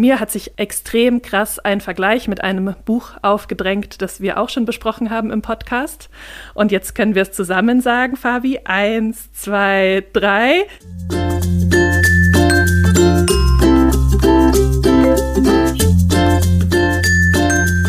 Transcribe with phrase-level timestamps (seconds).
[0.00, 4.64] mir hat sich extrem krass ein Vergleich mit einem Buch aufgedrängt, das wir auch schon
[4.64, 6.08] besprochen haben im Podcast.
[6.54, 8.60] Und jetzt können wir es zusammen sagen, Fabi.
[8.64, 10.64] Eins, zwei, drei.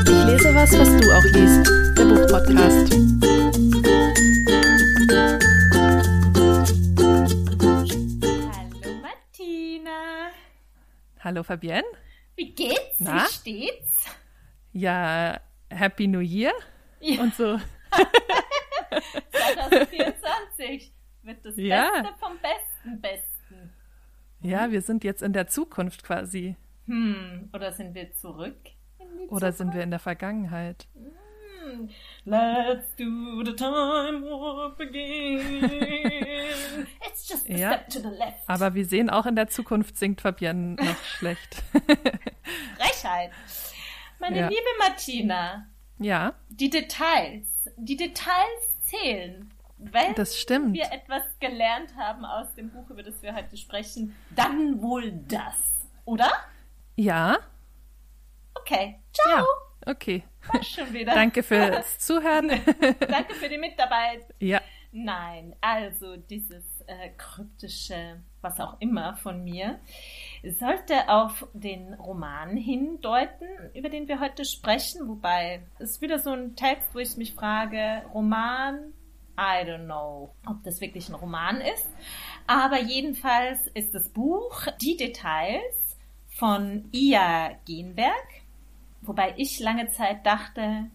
[0.06, 1.72] Ich lese was, was du auch liest.
[1.98, 2.94] Der Buchpodcast.
[8.52, 10.30] Hallo Martina.
[11.24, 12.01] Hallo Fabienne.
[12.36, 12.96] Wie geht's?
[13.00, 13.26] Na?
[13.26, 14.06] Wie steht's?
[14.74, 16.54] Ja, Happy New Year
[17.00, 17.22] Ja.
[17.22, 17.60] und so.
[19.32, 20.94] 2024
[21.24, 21.90] wird das Ja.
[22.02, 23.74] Beste vom Besten Besten.
[24.42, 26.56] Ja, wir sind jetzt in der Zukunft quasi.
[26.88, 28.58] Hm, oder sind wir zurück?
[28.98, 30.88] in die Oder sind wir in der Vergangenheit?
[32.26, 35.70] Let's do the time warp again.
[37.08, 37.70] It's just a Ja.
[37.74, 38.44] step to the left.
[38.48, 41.64] Aber wir sehen auch in der Zukunft singt Fabienne noch schlecht.
[42.78, 43.32] Frechheit.
[44.20, 44.48] Meine Ja.
[44.48, 45.66] liebe Martina,
[46.00, 47.48] ja, die Details,
[47.78, 49.52] die Details zählen.
[49.78, 50.74] Wenn das stimmt.
[50.76, 55.56] wir etwas gelernt haben aus dem Buch, über das wir heute sprechen, dann wohl das.
[56.06, 56.32] Oder?
[56.96, 57.40] Ja,
[58.54, 59.00] Okay.
[59.14, 59.38] Ciao.
[59.40, 59.46] ja.
[59.92, 60.24] Okay.
[60.62, 61.14] Schon wieder.
[61.14, 62.50] Danke fürs Zuhören.
[62.50, 64.26] Danke für die Mitarbeit.
[64.40, 64.62] ja,
[64.94, 69.80] Nein, also dieses äh, kryptische, was auch immer von mir,
[70.44, 75.08] sollte auf den Roman hindeuten, über den wir heute sprechen.
[75.08, 78.92] Wobei es wieder so ein Text, wo ich mich frage, Roman,
[79.40, 81.88] I don't know, ob das wirklich ein Roman ist.
[82.46, 85.98] Aber jedenfalls ist das Buch Die Details
[86.38, 88.41] von Ia Genberg.
[89.02, 90.86] Wobei ich lange Zeit dachte,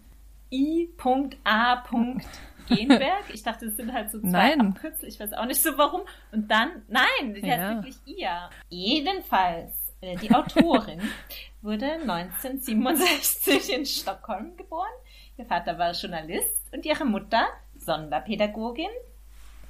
[0.53, 1.83] I.A.
[2.69, 3.25] Genberg.
[3.33, 4.61] Ich dachte, es sind halt so zwei Nein.
[4.61, 5.09] Abkürzel.
[5.09, 6.01] Ich weiß auch nicht so warum.
[6.33, 7.57] Und dann, nein, sie Ja.
[7.59, 8.51] heißt wirklich Ia.
[8.69, 11.01] Jedenfalls, äh, die Autorin
[11.62, 14.91] wurde 1967 in Stockholm geboren.
[15.37, 17.47] Ihr Vater war Journalist und ihre Mutter
[17.77, 18.91] Sonderpädagogin.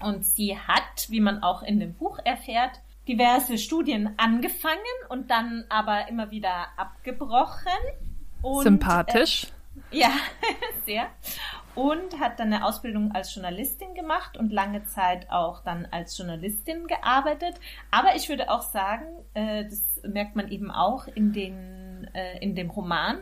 [0.00, 4.76] Und sie hat, wie man auch in dem Buch erfährt, diverse Studien angefangen
[5.08, 7.72] und dann aber immer wieder abgebrochen.
[8.46, 9.44] Und, sympathisch.
[9.90, 10.10] Äh, ja,
[10.86, 11.08] sehr.
[11.74, 16.86] Und hat dann eine Ausbildung als Journalistin gemacht und lange Zeit auch dann als Journalistin
[16.86, 17.54] gearbeitet.
[17.90, 19.04] Aber ich würde auch sagen,
[19.34, 23.18] äh, das merkt man eben auch in, den, äh, in dem Roman,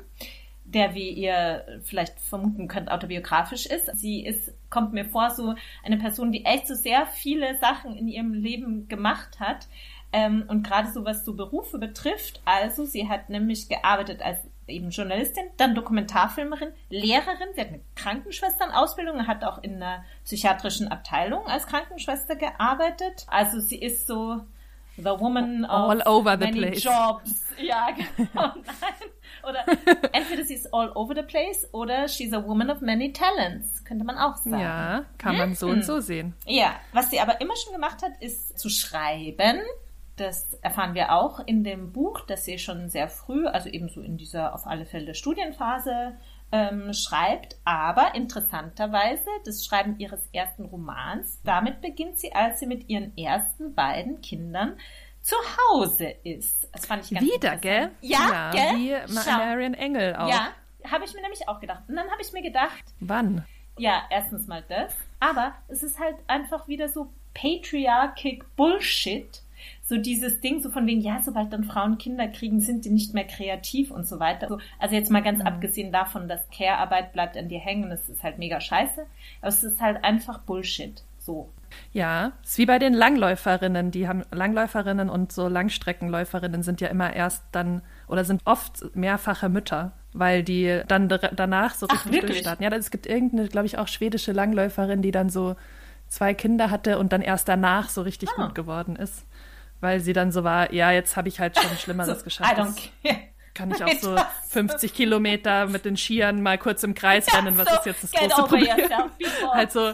[0.65, 3.91] der, wie ihr vielleicht vermuten könnt, autobiografisch ist.
[3.97, 8.09] Sie ist, kommt mir vor, so eine Person, die echt so sehr viele Sachen in
[8.09, 9.67] ihrem Leben gemacht hat.
[10.13, 12.41] Ähm, und gerade so was so Berufe betrifft.
[12.45, 14.39] Also sie hat nämlich gearbeitet als
[14.69, 17.49] eben Journalistin, dann Dokumentarfilmerin, Lehrerin.
[17.55, 23.27] Sie hat eine Krankenschwesternausbildung und hat auch in einer psychiatrischen Abteilung als Krankenschwester gearbeitet.
[23.29, 24.41] Also sie ist so
[24.97, 26.83] the woman of All over the many place.
[26.85, 27.41] jobs.
[27.57, 28.27] Ja, genau.
[28.35, 29.11] Nein.
[29.49, 29.65] Oder
[30.13, 34.05] entweder sie ist all over the place oder she's a woman of many talents, könnte
[34.05, 34.59] man auch sagen.
[34.59, 36.35] Ja, kann man so und so sehen.
[36.47, 39.61] Ja, was sie aber immer schon gemacht hat, ist zu schreiben.
[40.17, 44.01] Das erfahren wir auch in dem Buch, das sie schon sehr früh, also eben so
[44.01, 46.15] in dieser auf alle Fälle Studienphase
[46.53, 47.57] ähm, schreibt.
[47.65, 53.75] Aber interessanterweise, das Schreiben ihres ersten Romans, damit beginnt sie, als sie mit ihren ersten
[53.75, 54.77] beiden Kindern
[55.21, 55.35] zu
[55.73, 56.69] Hause ist.
[56.73, 57.91] Das fand ich ganz Wieder, gell?
[58.03, 58.31] interessant.
[58.31, 58.77] Ja, gell?
[58.77, 59.37] Wie Schau.
[59.39, 60.29] Marion Engel auch.
[60.29, 60.49] Ja,
[60.89, 61.83] habe ich mir nämlich auch gedacht.
[61.89, 63.45] Und dann habe ich mir gedacht, Wann?
[63.79, 64.95] ja, erstens mal das.
[65.19, 69.43] Aber es ist halt einfach wieder so patriarchic Bullshit.
[69.87, 73.13] So dieses Ding, so von wegen, ja, sobald dann Frauen Kinder kriegen, sind die nicht
[73.13, 74.49] mehr kreativ und so weiter.
[74.49, 78.23] So, also jetzt mal ganz abgesehen davon, dass Care-Arbeit bleibt an dir hängen, das ist
[78.23, 79.05] halt mega scheiße.
[79.43, 81.03] Aber es ist halt einfach Bullshit.
[81.19, 81.51] So.
[81.93, 83.91] Ja, ist wie bei den Langläuferinnen.
[83.91, 89.49] Die haben Langläuferinnen und so Langstreckenläuferinnen sind ja immer erst dann oder sind oft mehrfache
[89.49, 92.31] Mütter, weil die dann danach so Ach, richtig wirklich?
[92.33, 92.65] durchstarten.
[92.65, 95.57] Ja, es gibt irgendeine, glaube ich, auch schwedische Langläuferin, die dann so
[96.09, 98.47] zwei Kinder hatte und dann erst danach so richtig Ah.
[98.47, 99.27] gut geworden ist.
[99.85, 102.51] Weil sie dann so war, ja, jetzt habe ich halt schon Schlimmeres so geschafft.
[102.51, 102.75] I don't
[103.05, 103.21] care.
[103.53, 107.59] kann ich auch so Das- 50 Kilometer mit den Skiern mal kurz im Kreis rennen.
[107.59, 108.77] Was so, ist jetzt das große Problem?
[109.53, 109.93] halt so,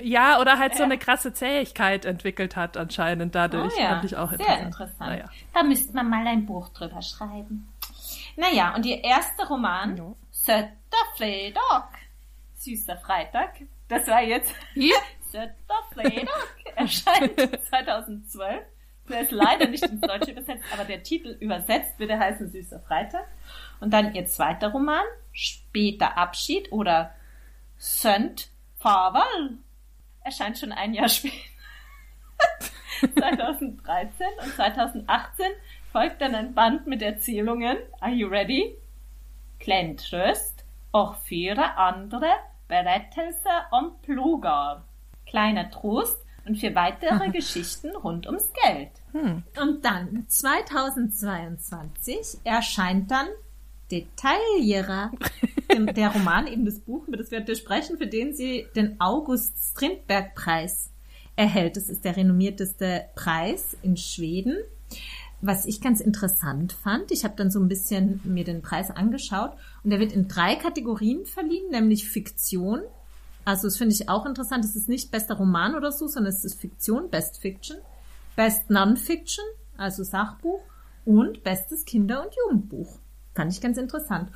[0.00, 3.74] ja, oder halt so eine krasse Zähigkeit entwickelt hat anscheinend dadurch.
[3.76, 5.00] Oh ja, Fand ich auch sehr interessant.
[5.00, 5.24] Naja.
[5.52, 7.68] Da müsste man mal ein Buch drüber schreiben.
[8.36, 10.16] Naja, und ihr erster Roman, Jo.
[10.30, 10.70] Sötter
[11.16, 11.88] Freitag,
[12.54, 13.54] Süßer Freitag,
[13.88, 14.54] das war jetzt
[15.30, 18.64] Sötter Freitag, erscheint 2012.
[19.08, 23.26] Der ist leider nicht ins Deutsche übersetzt, aber der Titel übersetzt würde heißen Süßer Freitag.
[23.80, 27.14] Und dann ihr zweiter Roman, Später Abschied oder
[27.76, 28.48] Sönt
[28.78, 29.58] Farewell,
[30.22, 31.34] erscheint schon ein Jahr später.
[33.00, 35.46] 2013 und 2018
[35.90, 37.78] folgt dann ein Band mit Erzählungen.
[38.00, 38.76] Are you ready?
[39.58, 42.30] Klein Tröst, auch viele andere
[42.68, 44.84] Berättelser om Plugar.
[45.30, 48.90] Kleiner Trost und für weitere Geschichten rund ums Geld.
[49.12, 49.44] Hm.
[49.60, 53.28] Und dann 2022 erscheint dann
[53.90, 55.10] Detaillierer,
[55.96, 59.54] der Roman, eben das Buch, über das wir heute sprechen, für den sie den August
[59.72, 60.90] Strindberg Preis
[61.36, 61.76] erhält.
[61.76, 64.56] Das ist der renommierteste Preis in Schweden.
[65.42, 69.52] Was ich ganz interessant fand, ich habe dann so ein bisschen mir den Preis angeschaut
[69.82, 72.82] und der wird in drei Kategorien verliehen, nämlich Fiktion.
[73.44, 74.64] Also das finde ich auch interessant.
[74.64, 77.78] Es ist nicht bester Roman oder so, sondern es ist Fiktion, Best Fiction,
[78.36, 79.44] Best Non-Fiction,
[79.76, 80.60] also Sachbuch
[81.04, 82.98] und bestes Kinder- und Jugendbuch.
[83.34, 84.30] Fand ich ganz interessant.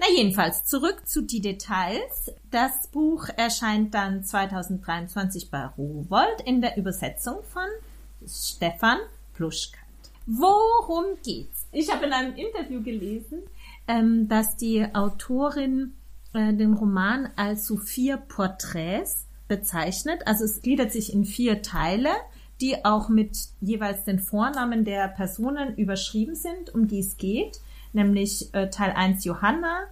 [0.00, 2.32] Na jedenfalls, zurück zu die Details.
[2.50, 7.66] Das Buch erscheint dann 2023 bei Rowold in der Übersetzung von
[8.26, 8.98] Stefan
[9.34, 9.82] Pluschkat.
[10.26, 11.66] Worum geht's?
[11.72, 13.42] Ich habe in einem Interview gelesen,
[13.88, 15.94] ähm, dass die Autorin
[16.38, 20.26] äh, den Roman als so vier Porträts bezeichnet.
[20.26, 22.10] Also es gliedert sich in vier Teile,
[22.60, 27.60] die auch mit jeweils den Vornamen der Personen überschrieben sind, um die es geht
[27.92, 29.84] nämlich äh, Teil 1 Johanna,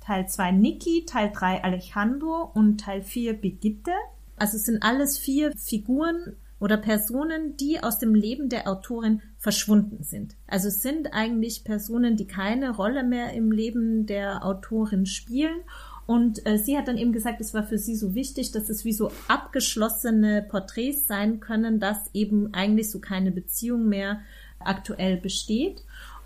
[0.00, 3.92] Teil 2 Niki, Teil 3 Alejandro und Teil 4 Brigitte.
[4.36, 10.02] Also es sind alles vier Figuren oder Personen, die aus dem Leben der Autorin verschwunden
[10.02, 10.36] sind.
[10.46, 15.60] Also es sind eigentlich Personen, die keine Rolle mehr im Leben der Autorin spielen.
[16.06, 18.84] Und äh, sie hat dann eben gesagt, es war für sie so wichtig, dass es
[18.84, 24.20] wie so abgeschlossene Porträts sein können, dass eben eigentlich so keine Beziehung mehr
[24.58, 25.82] aktuell besteht.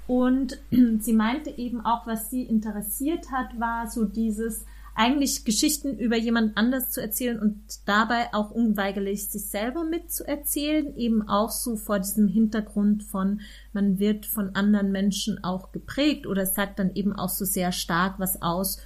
[0.07, 0.59] Und
[1.01, 4.65] sie meinte eben auch, was sie interessiert hat, war so dieses
[4.97, 11.29] eigentlich Geschichten über jemand anders zu erzählen und dabei auch unweigerlich sich selber mitzuerzählen, eben
[11.29, 13.43] auch so vor diesem Hintergrund von,
[13.75, 18.19] man wird von anderen Menschen auch geprägt oder sagt dann eben auch so sehr stark
[18.19, 18.81] was aus,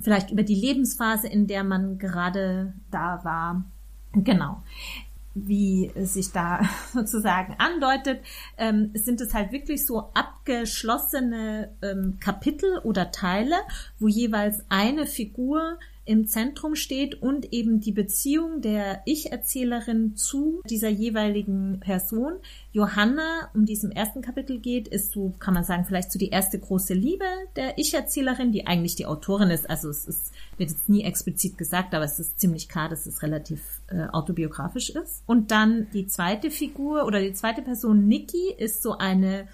[0.00, 3.64] vielleicht über die Lebensphase, in der man gerade da war.
[4.12, 4.62] Genau
[5.34, 6.60] wie sich da
[6.92, 8.20] sozusagen andeutet,
[8.56, 13.56] ähm, sind es halt wirklich so abgeschlossene ähm, Kapitel oder Teile,
[13.98, 20.88] wo jeweils eine Figur im Zentrum steht und eben die Beziehung der Ich-Erzählerin zu dieser
[20.88, 22.34] jeweiligen Person.
[22.72, 26.18] Johanna, um die es im ersten Kapitel geht, ist so, kann man sagen, vielleicht so
[26.18, 27.24] die erste große Liebe
[27.56, 29.68] der Ich-Erzählerin, die eigentlich die Autorin ist.
[29.70, 33.22] Also es ist, wird jetzt nie explizit gesagt, aber es ist ziemlich klar, dass es
[33.22, 35.22] relativ äh, autobiografisch ist.
[35.26, 39.48] Und dann die zweite Figur oder die zweite Person, Nikki, ist so eine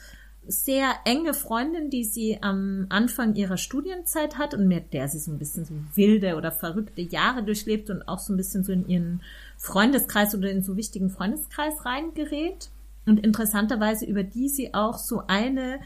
[0.50, 5.31] sehr enge Freundin, die sie am Anfang ihrer Studienzeit hat und mit der sie so
[5.31, 8.88] ein bisschen so wilde oder verrückte Jahre durchlebt und auch so ein bisschen so in
[8.88, 9.23] ihren
[9.56, 12.70] Freundeskreis oder in so wichtigen Freundeskreis reingerät.
[13.06, 15.81] Und interessanterweise über die sie auch so eine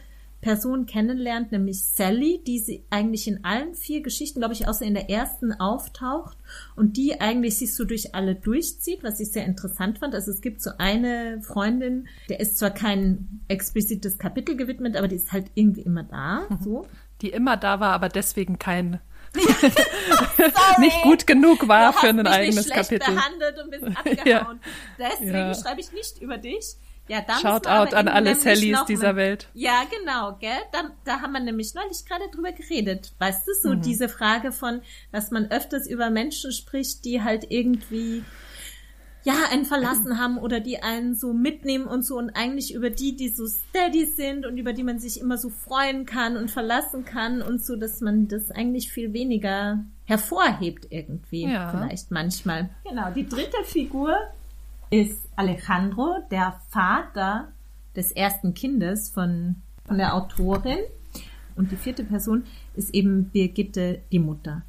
[0.45, 4.93] Person kennenlernt, nämlich Sally, die sie eigentlich in allen vier Geschichten, glaube ich, außer in
[4.93, 6.37] der ersten auftaucht
[6.77, 10.15] und die eigentlich sich so durch alle durchzieht, was ich sehr interessant fand.
[10.15, 15.17] Also es gibt so eine Freundin, der ist zwar kein explizites Kapitel gewidmet, aber die
[15.17, 16.59] ist halt irgendwie immer da, mhm.
[16.63, 16.87] so.
[17.23, 19.01] Die immer da war, aber deswegen kein
[20.79, 23.15] nicht gut genug war für ein eigenes Kapitel.
[23.15, 24.61] behandelt und bist abgehauen.
[24.99, 25.09] Ja.
[25.11, 25.55] Deswegen ja.
[25.55, 26.77] schreibe ich nicht über dich.
[27.07, 29.49] Ja, da Shoutout an alle Sallys dieser Welt.
[29.53, 30.57] Ja, genau, gell?
[30.73, 33.13] Da, da haben wir nämlich neulich gerade drüber geredet.
[33.19, 33.83] Weißt du, so mhm.
[33.83, 34.81] diese Frage von,
[35.13, 38.25] dass man öfters über Menschen spricht, die halt irgendwie
[39.25, 43.17] ja, einen verlassen haben oder die einen so mitnehmen und so und eigentlich über die,
[43.17, 47.05] die so steady sind und über die man sich immer so freuen kann und verlassen
[47.05, 51.71] kann und so, dass man das eigentlich viel weniger hervorhebt irgendwie, ja.
[51.71, 52.71] vielleicht manchmal.
[52.89, 54.17] Genau, die dritte Figur
[55.01, 57.49] ist Alejandro, der Vater
[57.97, 60.79] des ersten Kindes von, von der Autorin.
[61.57, 64.63] Und die vierte Person ist eben Birgitte, die Mutter.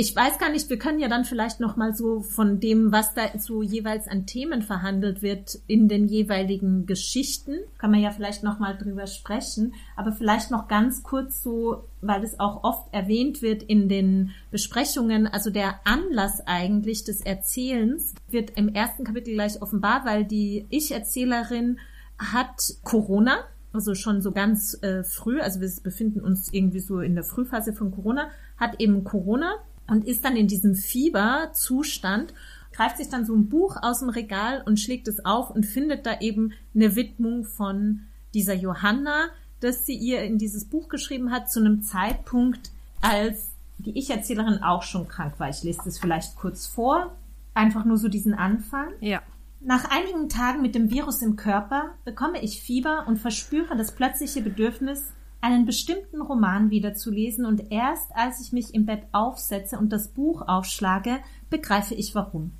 [0.00, 3.14] Ich weiß gar nicht, wir können ja dann vielleicht noch mal so von dem, was
[3.14, 8.44] da so jeweils an Themen verhandelt wird in den jeweiligen Geschichten, kann man ja vielleicht
[8.44, 13.42] noch mal drüber sprechen, aber vielleicht noch ganz kurz so, weil es auch oft erwähnt
[13.42, 19.60] wird in den Besprechungen, also der Anlass eigentlich des Erzählens wird im ersten Kapitel gleich
[19.62, 21.80] offenbar, weil die Ich-Erzählerin
[22.20, 23.38] hat Corona,
[23.72, 27.72] also schon so ganz äh, früh, also wir befinden uns irgendwie so in der Frühphase
[27.72, 29.56] von Corona, hat eben Corona
[29.88, 32.34] und ist dann in diesem Fieberzustand,
[32.72, 36.06] greift sich dann so ein Buch aus dem Regal und schlägt es auf und findet
[36.06, 38.02] da eben eine Widmung von
[38.34, 39.30] dieser Johanna,
[39.60, 44.82] dass sie ihr in dieses Buch geschrieben hat, zu einem Zeitpunkt, als die Ich-Erzählerin auch
[44.82, 45.48] schon krank war.
[45.48, 47.16] Ich lese das vielleicht kurz vor.
[47.54, 48.88] Einfach nur so diesen Anfang.
[49.00, 49.22] Ja.
[49.60, 54.40] Nach einigen Tagen mit dem Virus im Körper bekomme ich Fieber und verspüre das plötzliche
[54.40, 60.08] Bedürfnis, einen bestimmten Roman wiederzulesen und erst als ich mich im Bett aufsetze und das
[60.08, 61.18] Buch aufschlage,
[61.50, 62.52] begreife ich warum.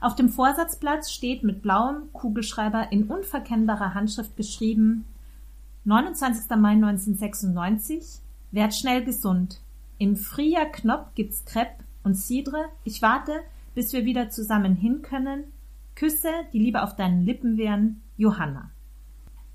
[0.00, 5.04] Auf dem Vorsatzblatt steht mit blauem Kugelschreiber in unverkennbarer Handschrift geschrieben
[5.84, 6.50] 29.
[6.56, 8.20] Mai 1996
[8.50, 9.60] Werd schnell gesund.
[9.98, 12.64] Im Frühjahr Knopf gibt's Crepe und Cidre.
[12.84, 13.40] Ich warte,
[13.74, 15.44] bis wir wieder zusammen hin können.
[15.94, 18.70] Küsse, die lieber auf deinen Lippen wären, Johanna.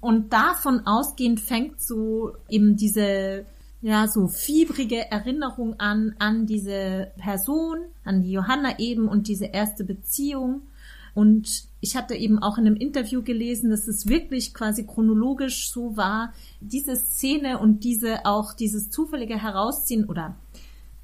[0.04, 3.46] Und davon ausgehend fängt so eben diese,
[3.82, 9.86] ja, so fiebrige Erinnerung an, an diese Person, an die Johanna eben und diese erste
[9.86, 10.64] Beziehung.
[11.16, 15.96] Und ich hatte eben auch in einem Interview gelesen, dass es wirklich quasi chronologisch so
[15.96, 20.36] war, diese Szene und diese auch dieses zufällige Herausziehen oder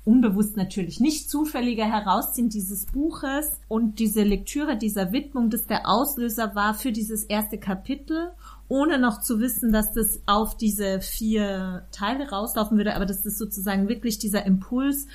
[0.03, 6.53] unbewusst natürlich nicht zufällige Herausziehen dieses Buches und diese Lektüre dieser Widmung, das der Auslöser
[6.53, 8.31] war für dieses erste Kapitel
[8.69, 13.37] ohne noch zu wissen, dass das auf diese vier Teile rauslaufen würde, aber dass das
[13.37, 15.07] sozusagen wirklich dieser Impuls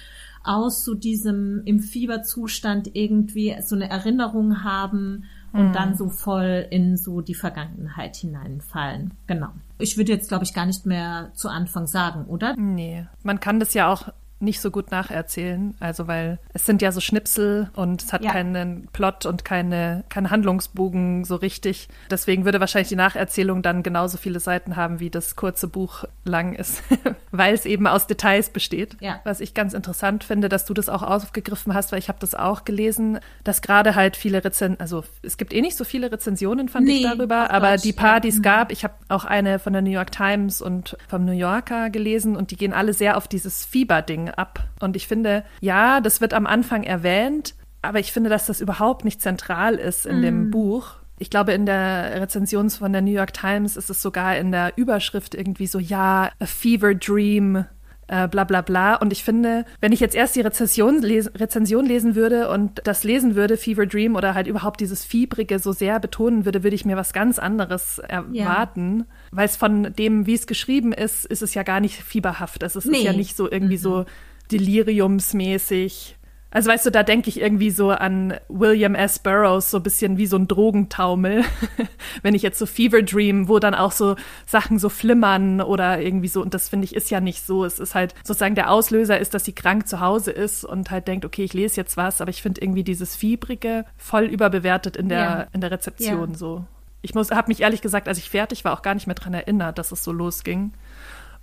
[0.42, 5.72] aus so diesem im Fieberzustand irgendwie so eine Erinnerung haben und mhm.
[5.72, 9.12] dann so voll in so die Vergangenheit hineinfallen.
[9.26, 9.48] Genau.
[9.78, 12.54] Ich würde jetzt, glaube ich, gar nicht mehr zu Anfang sagen, oder?
[12.56, 13.06] Nee.
[13.22, 14.12] Man kann das ja auch
[14.44, 15.74] nicht so gut nacherzählen.
[15.80, 18.32] Also weil es sind ja so Schnipsel und es hat ja.
[18.32, 21.88] keinen Plot und keine, keinen Handlungsbogen so richtig.
[22.10, 26.54] Deswegen würde wahrscheinlich die Nacherzählung dann genauso viele Seiten haben, wie das kurze Buch lang
[26.54, 26.82] ist,
[27.30, 28.96] weil es eben aus Details besteht.
[29.00, 29.20] Ja.
[29.24, 32.34] Was ich ganz interessant finde, dass du das auch aufgegriffen hast, weil ich habe das
[32.34, 36.68] auch gelesen, dass gerade halt viele Rezensionen, also es gibt eh nicht so viele Rezensionen,
[36.68, 39.58] fand nee, ich darüber, aber Deutsch, die paar, die es gab, ich habe auch eine
[39.58, 43.16] von der New York Times und vom New Yorker gelesen und die gehen alle sehr
[43.16, 44.68] auf dieses Fieber-Ding ab.
[44.80, 49.04] Und ich finde, ja, das wird am Anfang erwähnt, aber ich finde, dass das überhaupt
[49.04, 50.22] nicht zentral ist in mm.
[50.22, 50.96] dem Buch.
[51.18, 54.72] Ich glaube, in der Rezension von der New York Times ist es sogar in der
[54.76, 57.64] Überschrift irgendwie so, ja, a fever dream,
[58.08, 58.94] äh, bla bla bla.
[58.96, 63.04] Und ich finde, wenn ich jetzt erst die Rezension, les Rezension lesen würde und das
[63.04, 66.84] lesen würde, Fever Dream, oder halt überhaupt dieses Fiebrige so sehr betonen würde, würde ich
[66.84, 68.98] mir was ganz anderes erwarten.
[68.98, 69.04] Ja.
[69.32, 72.62] Weil es von dem, wie es geschrieben ist, ist es ja gar nicht fieberhaft.
[72.62, 72.98] Es ist, nee.
[72.98, 73.82] ist ja nicht so irgendwie mhm.
[73.82, 74.04] so
[74.50, 76.16] deliriumsmäßig.
[76.54, 79.18] Also weißt du, da denke ich irgendwie so an William S.
[79.18, 81.42] Burroughs, so ein bisschen wie so ein Drogentaumel.
[82.22, 84.14] Wenn ich jetzt so Fever Dream, wo dann auch so
[84.46, 87.64] Sachen so flimmern oder irgendwie so, und das finde ich ist ja nicht so.
[87.64, 91.08] Es ist halt sozusagen der Auslöser ist, dass sie krank zu Hause ist und halt
[91.08, 95.08] denkt, okay, ich lese jetzt was, aber ich finde irgendwie dieses Fiebrige voll überbewertet in
[95.08, 95.46] der, ja.
[95.52, 96.36] in der Rezeption ja.
[96.36, 96.64] so.
[97.02, 99.34] Ich muss, habe mich ehrlich gesagt, als ich fertig war, auch gar nicht mehr dran
[99.34, 100.72] erinnert, dass es so losging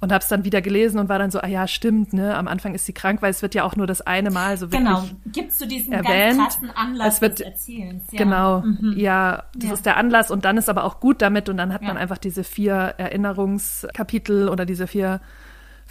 [0.01, 2.36] und habe es dann wieder gelesen und war dann so, ah ja, stimmt, ne?
[2.36, 4.72] Am Anfang ist sie krank, weil es wird ja auch nur das eine Mal so
[4.72, 6.39] wirklich Genau, gibst du diesen erwähnt.
[6.39, 8.03] ganz krassen Anlass es wird, des Erzählens.
[8.12, 8.17] Ja.
[8.17, 8.93] Genau, mhm.
[8.98, 9.74] ja, das ja.
[9.74, 11.88] ist der Anlass und dann ist aber auch gut damit und dann hat ja.
[11.88, 15.22] man einfach diese vier Erinnerungskapitel oder diese vier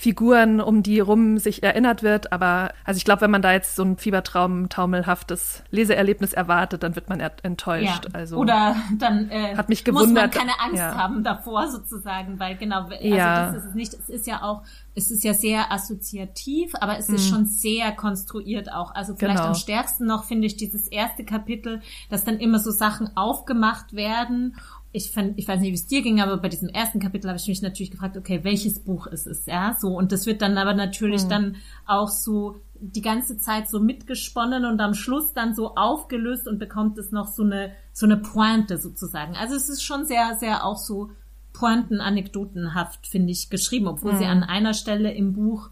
[0.00, 2.32] Figuren, um die rum sich erinnert wird.
[2.32, 7.10] Aber also ich glaube, wenn man da jetzt so ein Fiebertraum-taumelhaftes Leseerlebnis erwartet, dann wird
[7.10, 8.06] man enttäuscht.
[8.06, 8.14] Ja.
[8.14, 10.96] Also Oder dann äh, hat mich gewundert, muss man keine Angst ja.
[10.96, 13.52] haben davor sozusagen, weil genau, also ja.
[13.52, 13.92] das ist es nicht.
[13.92, 14.62] Es ist ja auch,
[14.94, 17.34] es ist ja sehr assoziativ, aber es ist mhm.
[17.34, 18.94] schon sehr konstruiert auch.
[18.94, 19.48] Also vielleicht genau.
[19.48, 24.56] am stärksten noch finde ich dieses erste Kapitel, dass dann immer so Sachen aufgemacht werden
[24.92, 27.38] ich fand, ich weiß nicht, wie es dir ging, aber bei diesem ersten Kapitel habe
[27.38, 30.58] ich mich natürlich gefragt, okay, welches Buch ist es, ja, so und das wird dann
[30.58, 31.28] aber natürlich mhm.
[31.28, 31.56] dann
[31.86, 36.98] auch so die ganze Zeit so mitgesponnen und am Schluss dann so aufgelöst und bekommt
[36.98, 39.36] es noch so eine so eine Pointe sozusagen.
[39.36, 41.10] Also es ist schon sehr sehr auch so
[41.52, 44.18] Pointen-anekdotenhaft finde ich geschrieben, obwohl mhm.
[44.18, 45.70] sie an einer Stelle im Buch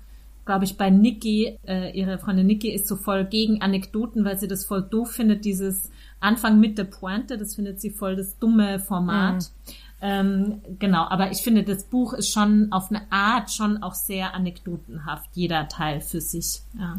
[0.48, 4.48] glaube ich, bei Nikki, äh, ihre Freundin Nikki ist so voll gegen Anekdoten, weil sie
[4.48, 5.90] das voll doof findet, dieses
[6.20, 9.34] Anfang mit der Pointe, das findet sie voll das dumme Format.
[9.34, 9.72] Mhm.
[10.00, 14.34] Ähm, genau, aber ich finde, das Buch ist schon auf eine Art schon auch sehr
[14.34, 16.62] anekdotenhaft, jeder Teil für sich.
[16.78, 16.96] Ja,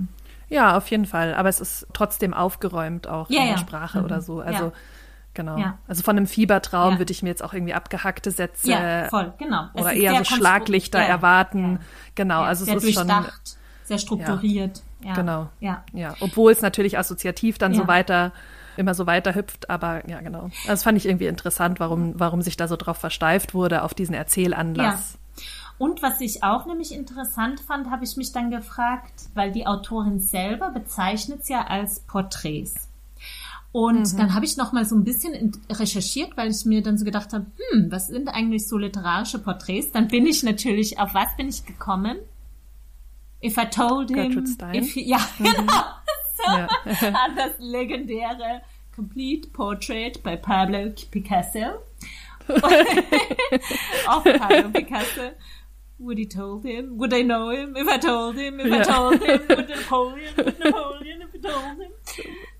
[0.50, 1.34] ja auf jeden Fall.
[1.34, 3.58] Aber es ist trotzdem aufgeräumt auch ja, in der ja.
[3.58, 4.06] Sprache mhm.
[4.06, 4.42] oder so.
[4.42, 4.74] Also ja.
[5.34, 5.58] Genau.
[5.58, 5.78] Ja.
[5.88, 7.00] Also von einem Fiebertraum ja.
[7.00, 9.68] würde ich mir jetzt auch irgendwie abgehackte Sätze ja, voll, genau.
[9.74, 11.80] oder eher so Schlaglichter erwarten.
[12.16, 13.12] Genau, also sehr es ist schon
[13.86, 14.82] sehr strukturiert.
[15.16, 15.50] Genau.
[15.60, 15.84] Ja.
[15.94, 16.16] ja.
[16.20, 18.34] Obwohl es natürlich assoziativ dann so weiter
[18.80, 19.70] immer so weiter hüpft.
[19.70, 20.44] Aber ja, genau.
[20.44, 23.94] Also das fand ich irgendwie interessant, warum, warum sich da so drauf versteift wurde, auf
[23.94, 25.18] diesen Erzählanlass.
[25.78, 30.20] Und was ich auch nämlich interessant fand, habe ich mich dann gefragt, weil die Autorin
[30.20, 32.89] selber bezeichnet es ja als Porträts.
[33.72, 34.18] Und mhm.
[34.18, 37.34] dann habe ich noch mal so ein bisschen recherchiert, weil ich mir dann so gedacht
[37.34, 39.92] habe, hm, was sind eigentlich so literarische Porträts?
[39.92, 42.18] Dann bin ich natürlich, auf was bin ich gekommen?
[43.44, 44.76] If I told him, Stein.
[44.76, 45.44] If he, ja, mhm.
[45.44, 45.74] genau,
[46.46, 46.68] ja.
[46.86, 48.62] an das legendäre
[48.96, 51.84] Complete Portrait by Pablo Picasso.
[52.50, 55.32] of Pablo Picasso.
[56.00, 56.98] Would he told him?
[56.98, 58.60] Would I know him if I told him?
[58.60, 58.80] If yeah.
[58.80, 59.42] I told him?
[59.48, 60.34] Would Napoleon?
[60.38, 61.92] Would Napoleon if I told him?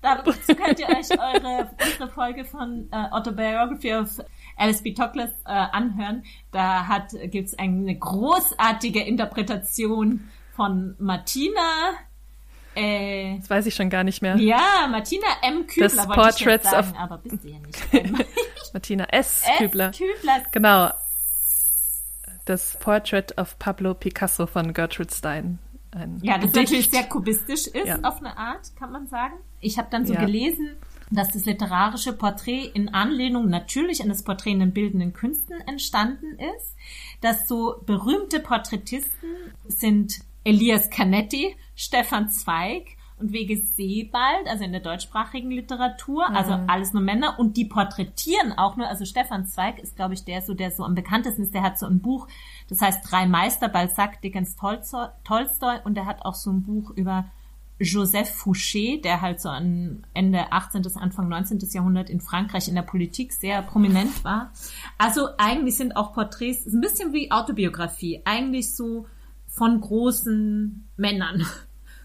[0.02, 4.08] Dazu könnt ihr euch eure, unsere Folge von uh, Autobiography of
[4.56, 4.94] Alice B.
[4.94, 6.24] Toklas uh, anhören.
[6.52, 11.92] Da hat, gibt's eine großartige Interpretation von Martina,
[12.74, 14.36] äh, das weiß ich schon gar nicht mehr.
[14.36, 15.66] Ja, Martina M.
[15.66, 18.26] Kübler das wollte Portraits ich jetzt sagen, aber bist du ja nicht.
[18.72, 19.42] Martina S.
[19.42, 19.58] S.
[19.58, 19.90] Kübler.
[19.90, 20.42] Kübler.
[20.52, 20.90] Genau.
[22.44, 25.58] Das Portrait of Pablo Picasso von Gertrude Stein.
[25.92, 26.56] Ein ja, das Gedicht.
[26.56, 28.00] natürlich sehr kubistisch ist, ja.
[28.02, 29.34] auf eine Art, kann man sagen.
[29.60, 30.20] Ich habe dann so ja.
[30.24, 30.76] gelesen,
[31.10, 36.38] dass das literarische Porträt in Anlehnung natürlich an das Porträt in den bildenden Künsten entstanden
[36.56, 36.76] ist,
[37.20, 39.30] dass so berühmte Porträtisten
[39.66, 46.36] sind Elias Canetti, Stefan Zweig und Wege Sebald, also in der deutschsprachigen Literatur, mhm.
[46.36, 50.24] also alles nur Männer und die porträtieren auch nur, also Stefan Zweig ist, glaube ich,
[50.24, 52.28] der so, der so am bekanntesten ist, der hat so ein Buch,
[52.70, 57.26] das heißt Drei Meister, Balzac, Dickens, Tolstoy, und der hat auch so ein Buch über
[57.80, 60.82] Joseph Fouché, der halt so an Ende 18.
[60.82, 61.58] bis Anfang 19.
[61.72, 64.52] Jahrhundert in Frankreich in der Politik sehr prominent war.
[64.98, 69.06] Also eigentlich sind auch Porträts, ist ein bisschen wie Autobiografie, eigentlich so
[69.48, 71.44] von großen Männern.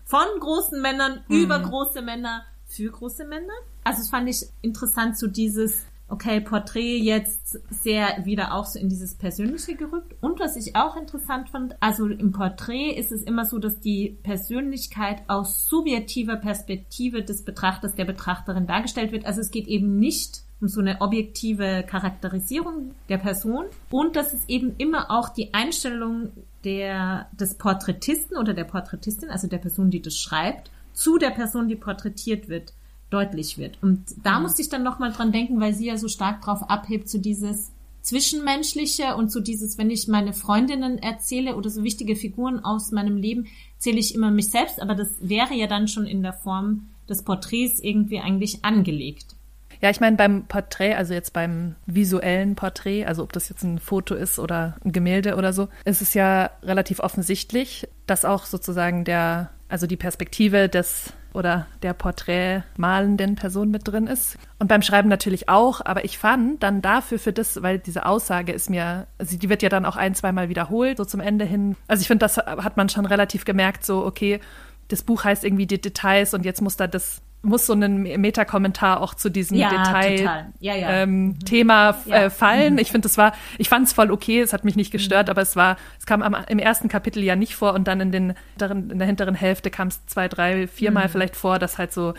[0.07, 1.35] Von großen Männern mhm.
[1.35, 3.53] über große Männer für große Männer.
[3.83, 8.89] Also das fand ich interessant, so dieses, okay, Porträt jetzt sehr wieder auch so in
[8.89, 10.15] dieses Persönliche gerückt.
[10.21, 14.17] Und was ich auch interessant fand, also im Porträt ist es immer so, dass die
[14.23, 19.25] Persönlichkeit aus subjektiver Perspektive des Betrachters, der Betrachterin dargestellt wird.
[19.25, 24.47] Also es geht eben nicht um so eine objektive Charakterisierung der Person und dass es
[24.47, 26.31] eben immer auch die Einstellung
[26.63, 31.67] der, des Porträtisten oder der Porträtistin, also der Person, die das schreibt, zu der Person,
[31.67, 32.73] die porträtiert wird,
[33.09, 33.77] deutlich wird.
[33.81, 34.43] Und da mhm.
[34.43, 37.71] musste ich dann nochmal dran denken, weil sie ja so stark drauf abhebt, zu dieses
[38.01, 43.17] Zwischenmenschliche und zu dieses, wenn ich meine Freundinnen erzähle oder so wichtige Figuren aus meinem
[43.17, 43.47] Leben,
[43.79, 47.23] zähle ich immer mich selbst, aber das wäre ja dann schon in der Form des
[47.23, 49.35] Porträts irgendwie eigentlich angelegt.
[49.81, 53.79] Ja, ich meine, beim Porträt, also jetzt beim visuellen Porträt, also ob das jetzt ein
[53.79, 59.03] Foto ist oder ein Gemälde oder so, ist es ja relativ offensichtlich, dass auch sozusagen
[59.03, 64.37] der, also die Perspektive des oder der Porträt malenden Person mit drin ist.
[64.59, 68.51] Und beim Schreiben natürlich auch, aber ich fand dann dafür für das, weil diese Aussage
[68.51, 71.75] ist mir, also die wird ja dann auch ein, zweimal wiederholt, so zum Ende hin.
[71.87, 74.39] Also ich finde, das hat man schon relativ gemerkt, so, okay,
[74.87, 79.01] das Buch heißt irgendwie die Details und jetzt muss da das muss so ein Metakommentar
[79.01, 80.89] auch zu diesem ja, Detail ja, ja.
[80.89, 81.39] Ähm, mhm.
[81.39, 82.73] Thema äh, fallen.
[82.73, 82.79] Mhm.
[82.79, 85.31] Ich finde, das war, ich fand es voll okay, es hat mich nicht gestört, mhm.
[85.31, 88.11] aber es war, es kam am, im ersten Kapitel ja nicht vor und dann in
[88.11, 91.09] den in der hinteren Hälfte kam es zwei, drei, viermal mhm.
[91.09, 92.13] vielleicht vor, dass halt so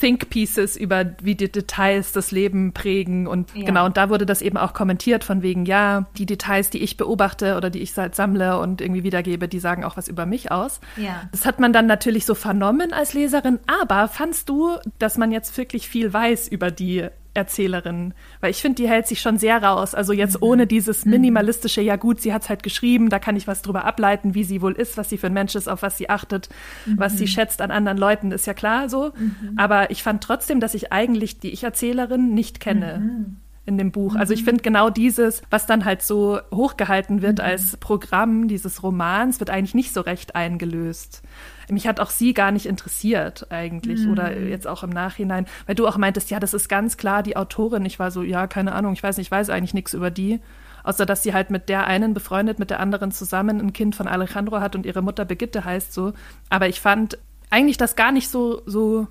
[0.00, 3.64] Think Pieces über wie die Details das Leben prägen und ja.
[3.64, 6.96] genau und da wurde das eben auch kommentiert von wegen ja die Details die ich
[6.96, 10.52] beobachte oder die ich halt sammle und irgendwie wiedergebe die sagen auch was über mich
[10.52, 11.22] aus ja.
[11.32, 15.56] das hat man dann natürlich so vernommen als Leserin aber fandst du dass man jetzt
[15.56, 19.94] wirklich viel weiß über die Erzählerin, weil ich finde, die hält sich schon sehr raus.
[19.94, 20.46] Also jetzt mhm.
[20.46, 21.12] ohne dieses mhm.
[21.12, 24.44] minimalistische, ja gut, sie hat es halt geschrieben, da kann ich was drüber ableiten, wie
[24.44, 26.48] sie wohl ist, was sie für ein Mensch ist, auf was sie achtet,
[26.84, 26.98] mhm.
[26.98, 27.28] was sie mhm.
[27.28, 29.12] schätzt an anderen Leuten, ist ja klar so.
[29.16, 29.54] Mhm.
[29.56, 32.98] Aber ich fand trotzdem, dass ich eigentlich die Ich-Erzählerin nicht kenne.
[32.98, 34.16] Mhm in dem Buch.
[34.16, 39.38] Also ich finde genau dieses, was dann halt so hochgehalten wird als Programm dieses Romans,
[39.38, 41.22] wird eigentlich nicht so recht eingelöst
[41.68, 44.12] mich hat auch sie gar nicht interessiert eigentlich mhm.
[44.12, 47.36] oder jetzt auch im Nachhinein, weil du auch meintest, ja, das ist ganz klar die
[47.36, 47.84] Autorin.
[47.84, 50.40] Ich war so, ja, keine Ahnung, ich weiß nicht, ich weiß eigentlich nichts über die,
[50.84, 54.08] außer dass sie halt mit der einen befreundet, mit der anderen zusammen ein Kind von
[54.08, 56.12] Alejandro hat und ihre Mutter Begitte heißt so.
[56.48, 57.18] Aber ich fand
[57.50, 59.06] eigentlich das gar nicht so, so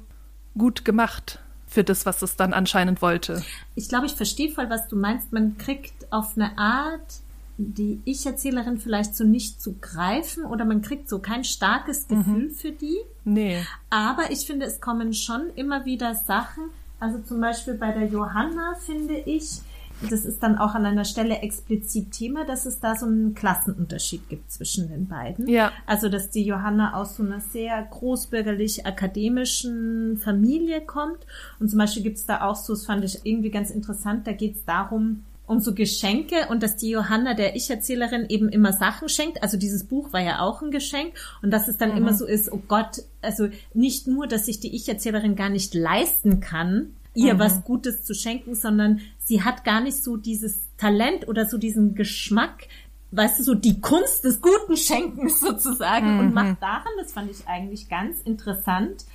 [0.58, 3.42] gut gemacht für das, was es dann anscheinend wollte.
[3.76, 5.32] Ich glaube, ich verstehe voll, was du meinst.
[5.32, 7.21] Man kriegt auf eine Art
[7.70, 12.18] die Ich-Erzählerin vielleicht so nicht zu greifen oder man kriegt so kein starkes mhm.
[12.18, 12.52] Gefühl mhm.
[12.52, 12.98] für die.
[13.24, 13.62] Nee.
[13.90, 16.64] Aber ich finde, es kommen schon immer wieder Sachen.
[17.00, 19.62] Also zum Beispiel bei der Johanna finde ich,
[20.10, 24.30] das ist dann auch an einer Stelle explizit Thema, dass es da so einen Klassenunterschied
[24.30, 25.48] gibt zwischen den beiden.
[25.48, 25.72] Ja.
[25.86, 31.20] Also, dass die Johanna aus so einer sehr großbürgerlich akademischen Familie kommt.
[31.60, 34.32] Und zum Beispiel gibt es da auch so, das fand ich irgendwie ganz interessant, da
[34.32, 39.10] geht es darum, um so Geschenke und dass die Johanna, der Ich-Erzählerin, eben immer Sachen
[39.10, 39.44] schenkt.
[39.44, 41.98] Also dieses Buch war ja auch ein Geschenk und dass es dann mhm.
[41.98, 46.40] immer so ist, oh Gott, also nicht nur, dass sich die Ich-Erzählerin gar nicht leisten
[46.40, 47.40] kann, ihr mhm.
[47.40, 51.96] was Gutes zu schenken, sondern sie hat gar nicht so dieses Talent oder so diesen
[51.96, 52.68] Geschmack,
[53.12, 56.20] weißt du, so die Kunst des guten Schenkens sozusagen mhm.
[56.20, 59.06] und macht daran, das fand ich eigentlich ganz interessant,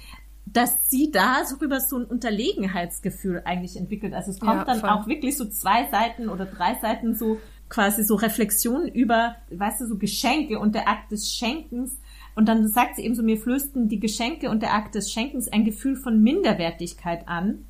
[0.46, 4.14] dass sie da so über so ein Unterlegenheitsgefühl eigentlich entwickelt.
[4.14, 8.04] Also es kommt ja, dann auch wirklich so zwei Seiten oder drei Seiten so quasi
[8.04, 11.98] so Reflexionen über, weißt du, so Geschenke und der Akt des Schenkens.
[12.36, 15.48] Und dann sagt sie eben so, mir flößten die Geschenke und der Akt des Schenkens
[15.48, 17.64] ein Gefühl von Minderwertigkeit an.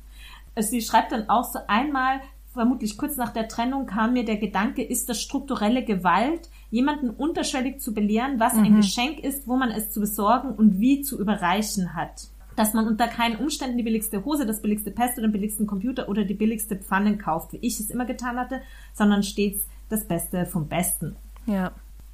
[0.55, 2.21] Also sie schreibt dann auch so einmal,
[2.53, 7.79] vermutlich kurz nach der Trennung kam mir der Gedanke, ist das strukturelle Gewalt, jemanden unterschwellig
[7.79, 8.63] zu belehren, was mhm.
[8.65, 12.27] ein Geschenk ist, wo man es zu besorgen und wie zu überreichen hat.
[12.57, 16.09] Dass man unter keinen Umständen die billigste Hose, das billigste Pest oder den billigsten Computer
[16.09, 18.61] oder die billigste Pfanne kauft, wie ich es immer getan hatte,
[18.93, 21.15] sondern stets das Beste vom Besten.
[21.45, 21.71] Ja.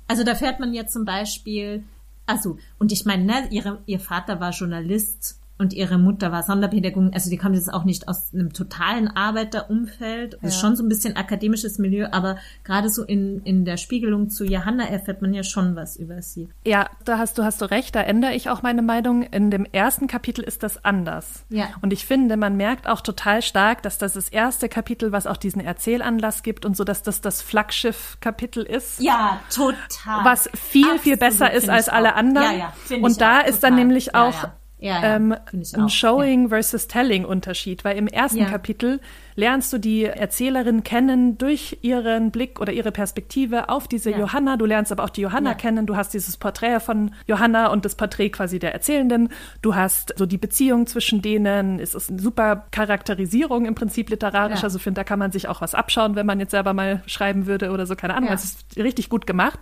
[0.08, 1.84] Also da fährt man ja zum Beispiel,
[2.28, 7.14] also, und ich meine, ne, ihre, ihr Vater war Journalist und ihre Mutter war Sonderpädagogin.
[7.14, 10.38] Also die kommt jetzt auch nicht aus einem totalen Arbeiterumfeld.
[10.42, 10.48] Ja.
[10.48, 14.44] Ist schon so ein bisschen akademisches Milieu, aber gerade so in, in der Spiegelung zu
[14.44, 16.50] Johanna erfährt man ja schon was über sie.
[16.66, 19.24] Ja, da hast du, hast du recht, da ändere ich auch meine Meinung.
[19.24, 21.46] In dem ersten Kapitel ist das anders.
[21.50, 21.70] Ja.
[21.82, 25.38] Und ich finde, man merkt auch total stark, dass das das erste Kapitel, was auch
[25.38, 29.02] diesen Erzählanlass gibt und so, dass das das Flaggschiff-Kapitel ist.
[29.02, 30.26] Ja, total.
[30.26, 32.58] Was viel, Absolut, viel besser ist als alle anderen.
[32.58, 34.50] Ja, ja, und da ist dann nämlich auch
[34.84, 39.00] ja, ja, ähm, ein Showing versus Telling Unterschied, weil im ersten Kapitel
[39.36, 44.20] lernst du die Erzählerin kennen durch ihren Blick oder ihre Perspektive auf diese ja.
[44.20, 44.58] Johanna.
[44.58, 45.56] Du lernst aber auch die Johanna ja.
[45.56, 45.86] kennen.
[45.86, 49.30] Du hast dieses Porträt von Johanna und das Porträt quasi der Erzählenden.
[49.62, 51.80] Du hast so die Beziehung zwischen denen.
[51.80, 54.60] Es ist eine super Charakterisierung im Prinzip literarisch.
[54.60, 54.64] Ja.
[54.66, 57.48] Also finde, da kann man sich auch was abschauen, wenn man jetzt selber mal schreiben
[57.48, 57.96] würde oder so.
[57.96, 58.32] Keine Ahnung.
[58.34, 59.60] Es ist richtig gut gemacht.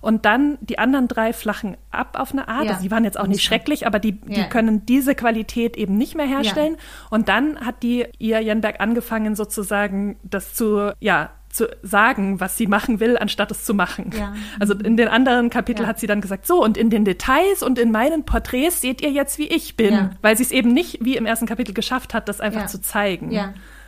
[0.00, 2.64] Und dann die anderen drei flachen ab auf eine Art.
[2.64, 2.70] Ja.
[2.72, 6.14] Also die waren jetzt auch nicht schrecklich, aber die, die können diese Qualität eben nicht
[6.14, 6.76] mehr herstellen.
[7.10, 12.66] Und dann hat die ihr Jenberg angefangen, sozusagen das zu, ja, zu sagen, was sie
[12.66, 14.12] machen will, anstatt es zu machen.
[14.16, 14.34] Ja.
[14.60, 15.88] Also in den anderen Kapiteln ja.
[15.88, 19.10] hat sie dann gesagt, so und in den Details und in meinen Porträts seht ihr
[19.10, 20.10] jetzt, wie ich bin, ja.
[20.22, 23.32] weil sie es eben nicht wie im ersten Kapitel geschafft hat, das einfach zu zeigen.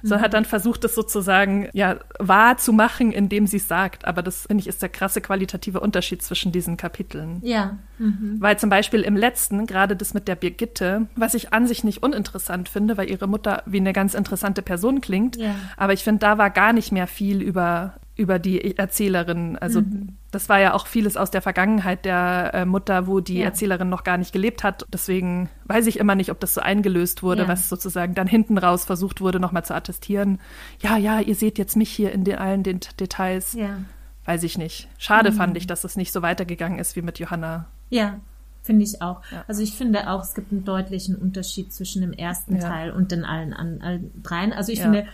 [0.02, 0.24] Sondern mhm.
[0.24, 4.04] hat dann versucht, es sozusagen ja wahr zu machen, indem sie es sagt.
[4.04, 7.40] Aber das finde ich ist der krasse qualitative Unterschied zwischen diesen Kapiteln.
[7.42, 7.78] Ja.
[7.98, 8.36] Mhm.
[8.40, 12.02] Weil zum Beispiel im letzten, gerade das mit der Birgitte, was ich an sich nicht
[12.02, 15.36] uninteressant finde, weil ihre Mutter wie eine ganz interessante Person klingt.
[15.36, 15.54] Ja.
[15.76, 19.56] Aber ich finde, da war gar nicht mehr viel über über die Erzählerin.
[19.56, 20.16] Also mhm.
[20.30, 23.46] das war ja auch vieles aus der Vergangenheit der äh, Mutter, wo die ja.
[23.46, 24.86] Erzählerin noch gar nicht gelebt hat.
[24.92, 27.48] Deswegen weiß ich immer nicht, ob das so eingelöst wurde, ja.
[27.48, 30.40] was sozusagen dann hinten raus versucht wurde, nochmal zu attestieren.
[30.80, 33.54] Ja, ja, ihr seht jetzt mich hier in den, allen den Details.
[33.54, 33.78] Ja.
[34.24, 34.88] Weiß ich nicht.
[34.98, 35.36] Schade mhm.
[35.36, 37.66] fand ich, dass es nicht so weitergegangen ist wie mit Johanna.
[37.88, 38.20] Ja,
[38.62, 39.22] Finde ich auch.
[39.32, 39.44] Ja.
[39.48, 42.60] Also ich finde auch, es gibt einen deutlichen Unterschied zwischen dem ersten.
[42.60, 44.52] Teil und den allen, allen dreien.
[44.52, 45.06] Also ich finde,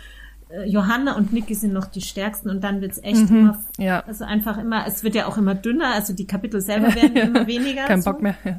[0.67, 4.01] Johanna und Niki sind noch die stärksten und dann wird's echt mhm, immer, ja.
[4.07, 7.47] also einfach immer, es wird ja auch immer dünner, also die Kapitel selber werden immer
[7.47, 7.85] weniger.
[7.85, 8.11] Kein so.
[8.11, 8.35] Bock mehr.
[8.45, 8.59] Ja.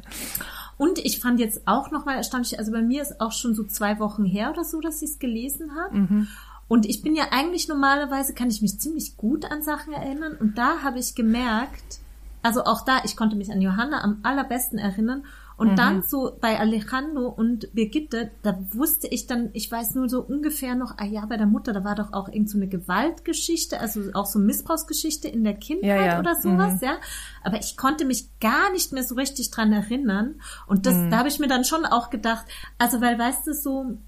[0.76, 3.98] Und ich fand jetzt auch nochmal erstaunlich, also bei mir ist auch schon so zwei
[3.98, 5.96] Wochen her oder so, dass ich es gelesen habe.
[5.96, 6.28] Mhm.
[6.68, 10.36] Und ich bin ja eigentlich normalerweise, kann ich mich ziemlich gut an Sachen erinnern.
[10.38, 11.98] Und da habe ich gemerkt,
[12.42, 15.24] also auch da, ich konnte mich an Johanna am allerbesten erinnern.
[15.60, 15.76] Und mhm.
[15.76, 20.74] dann so bei Alejandro und Birgitte, da wusste ich dann, ich weiß nur so ungefähr
[20.74, 24.00] noch, ah ja, bei der Mutter, da war doch auch irgend so eine Gewaltgeschichte, also
[24.14, 26.18] auch so Missbrauchsgeschichte in der Kindheit ja, ja.
[26.18, 26.86] oder sowas, mhm.
[26.86, 26.96] ja.
[27.44, 30.36] Aber ich konnte mich gar nicht mehr so richtig dran erinnern.
[30.66, 31.10] Und das, mhm.
[31.10, 32.46] da habe ich mir dann schon auch gedacht,
[32.78, 33.98] also weil, weißt du, so,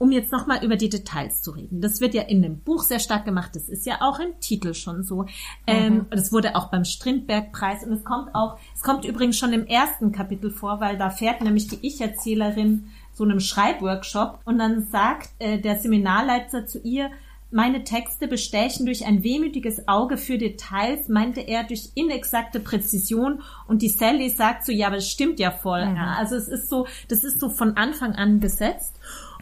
[0.00, 1.82] um jetzt nochmal über die Details zu reden.
[1.82, 3.54] Das wird ja in dem Buch sehr stark gemacht.
[3.54, 5.26] Das ist ja auch im Titel schon so.
[5.66, 6.06] Ähm, mhm.
[6.08, 10.10] Das wurde auch beim Strindberg-Preis und es kommt auch, es kommt übrigens schon im ersten
[10.10, 15.58] Kapitel vor, weil da fährt nämlich die Ich-Erzählerin so einem Schreibworkshop und dann sagt äh,
[15.58, 17.10] der Seminarleiter zu ihr,
[17.50, 23.82] meine Texte bestechen durch ein wehmütiges Auge für Details, meinte er durch inexakte Präzision und
[23.82, 25.84] die Sally sagt so, ja, aber das stimmt ja voll.
[25.84, 25.98] Mhm.
[25.98, 28.94] Also es ist so, das ist so von Anfang an gesetzt.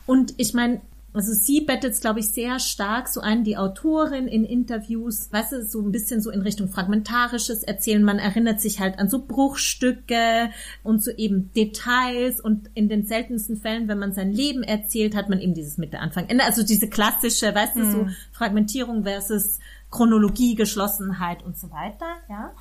[0.09, 0.81] Und ich meine,
[1.13, 5.53] also sie bettet es, glaube ich, sehr stark so ein, die Autorin in Interviews, weißt
[5.53, 8.03] du, so ein bisschen so in Richtung fragmentarisches Erzählen.
[8.03, 10.51] Man erinnert sich halt an so Bruchstücke
[10.83, 15.29] und so eben Details und in den seltensten Fällen, wenn man sein Leben erzählt, hat
[15.29, 16.45] man eben dieses Mitte, Anfang, Ende.
[16.45, 18.15] Also diese klassische, weißt du, so hm.
[18.33, 19.59] Fragmentierung versus
[19.91, 22.55] Chronologie, Geschlossenheit und so weiter, ja.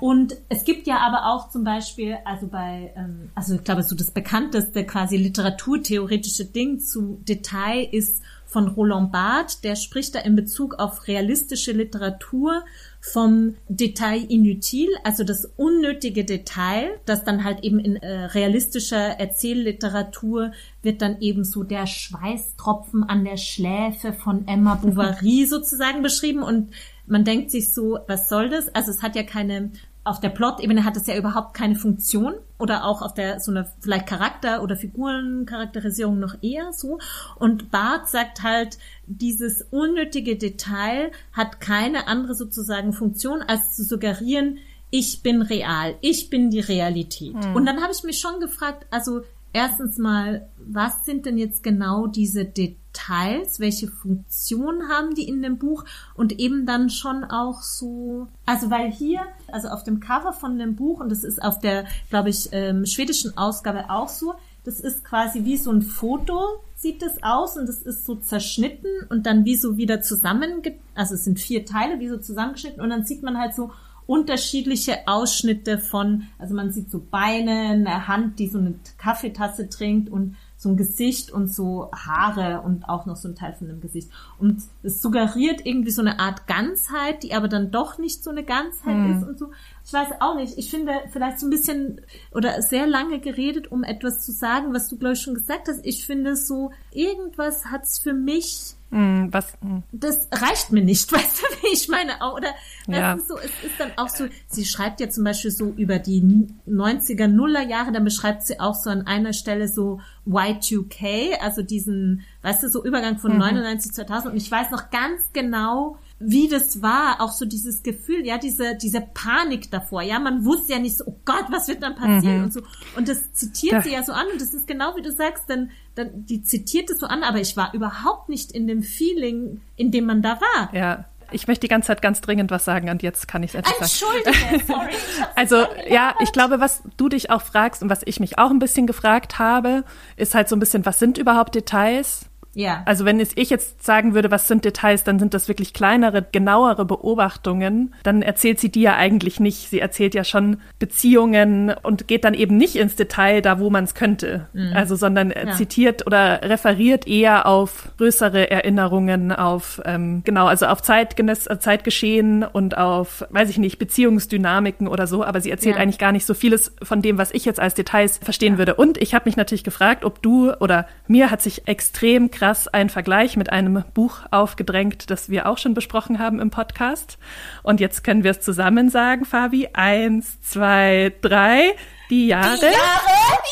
[0.00, 3.96] Und es gibt ja aber auch zum Beispiel, also bei, ähm, also ich glaube, so
[3.96, 10.34] das bekannteste quasi literaturtheoretische Ding zu Detail ist von Roland Barthes, der spricht da in
[10.34, 12.64] Bezug auf realistische Literatur
[13.00, 20.52] vom Detail inutil, also das unnötige Detail, das dann halt eben in äh, realistischer Erzählliteratur
[20.82, 26.42] wird dann eben so der Schweißtropfen an der Schläfe von Emma Bovary sozusagen beschrieben.
[26.42, 26.70] Und
[27.08, 28.74] man denkt sich so, was soll das?
[28.74, 29.70] Also es hat ja keine
[30.08, 33.70] auf der Plot-Ebene hat es ja überhaupt keine Funktion oder auch auf der so eine
[33.80, 36.98] vielleicht Charakter- oder Figurencharakterisierung noch eher so.
[37.36, 44.58] Und Bart sagt halt, dieses unnötige Detail hat keine andere sozusagen Funktion, als zu suggerieren,
[44.90, 47.34] ich bin real, ich bin die Realität.
[47.34, 47.54] Hm.
[47.54, 49.20] Und dann habe ich mich schon gefragt, also
[49.52, 53.60] erstens mal, was sind denn jetzt genau diese Details?
[53.60, 55.84] Welche Funktion haben die in dem Buch?
[56.14, 60.76] Und eben dann schon auch so, also weil hier, also auf dem Cover von dem
[60.76, 64.34] Buch, und das ist auf der, glaube ich, ähm, schwedischen Ausgabe auch so,
[64.64, 68.90] das ist quasi wie so ein Foto, sieht es aus und das ist so zerschnitten
[69.08, 70.62] und dann wie so wieder zusammen,
[70.94, 73.72] also es sind vier Teile, wie so zusammengeschnitten und dann sieht man halt so,
[74.08, 80.08] unterschiedliche Ausschnitte von, also man sieht so Beine, eine Hand, die so eine Kaffeetasse trinkt
[80.08, 83.82] und so ein Gesicht und so Haare und auch noch so ein Teil von dem
[83.82, 84.10] Gesicht.
[84.38, 88.44] Und es suggeriert irgendwie so eine Art Ganzheit, die aber dann doch nicht so eine
[88.44, 89.18] Ganzheit hm.
[89.18, 89.50] ist und so.
[89.84, 90.56] Ich weiß auch nicht.
[90.56, 92.00] Ich finde vielleicht so ein bisschen
[92.32, 95.84] oder sehr lange geredet, um etwas zu sagen, was du glaube ich schon gesagt hast.
[95.84, 99.52] Ich finde so, irgendwas hat's für mich Mm, was?
[99.60, 99.80] Mm.
[99.92, 102.12] Das reicht mir nicht, weißt du, wie ich meine?
[102.34, 102.54] Oder
[102.86, 103.14] ja.
[103.14, 105.98] das ist so, es ist dann auch so, sie schreibt ja zum Beispiel so über
[105.98, 111.62] die 90er, Nuller Jahre, dann beschreibt sie auch so an einer Stelle so Y2K, also
[111.62, 113.38] diesen, weißt du, so Übergang von mhm.
[113.38, 118.26] 99 2000 und ich weiß noch ganz genau, wie das war, auch so dieses Gefühl,
[118.26, 121.82] ja, diese, diese Panik davor, ja, man wusste ja nicht so, oh Gott, was wird
[121.82, 122.44] dann passieren mhm.
[122.44, 122.60] und so.
[122.96, 123.82] Und das zitiert da.
[123.82, 126.90] sie ja so an und das ist genau wie du sagst, dann, dann, die zitiert
[126.90, 130.40] es so an, aber ich war überhaupt nicht in dem Feeling, in dem man da
[130.40, 130.74] war.
[130.74, 131.04] Ja.
[131.30, 133.76] Ich möchte die ganze Zeit ganz dringend was sagen und jetzt kann ich es endlich
[133.76, 134.22] sagen.
[134.24, 134.94] Entschuldige, sorry.
[135.36, 138.58] also ja, ich glaube, was du dich auch fragst und was ich mich auch ein
[138.58, 139.84] bisschen gefragt habe,
[140.16, 142.27] ist halt so ein bisschen, was sind überhaupt Details?
[142.58, 142.82] Ja.
[142.86, 146.84] Also wenn ich jetzt sagen würde, was sind Details, dann sind das wirklich kleinere, genauere
[146.84, 147.94] Beobachtungen.
[148.02, 149.70] Dann erzählt sie die ja eigentlich nicht.
[149.70, 153.84] Sie erzählt ja schon Beziehungen und geht dann eben nicht ins Detail, da wo man
[153.84, 154.48] es könnte.
[154.54, 154.72] Mhm.
[154.74, 155.52] Also sondern ja.
[155.52, 162.42] zitiert oder referiert eher auf größere Erinnerungen, auf ähm, genau, also auf Zeitgeness, äh, Zeitgeschehen
[162.42, 165.22] und auf, weiß ich nicht, Beziehungsdynamiken oder so.
[165.22, 165.82] Aber sie erzählt ja.
[165.82, 168.74] eigentlich gar nicht so vieles von dem, was ich jetzt als Details verstehen würde.
[168.74, 172.66] Und ich habe mich natürlich gefragt, ob du oder mir hat sich extrem krass krass
[172.66, 177.18] ein Vergleich mit einem Buch aufgedrängt, das wir auch schon besprochen haben im Podcast.
[177.62, 179.68] Und jetzt können wir es zusammen sagen, Fabi.
[179.74, 181.74] Eins, zwei, drei.
[182.08, 182.56] Die Jahre.
[182.56, 182.74] Die Jahre?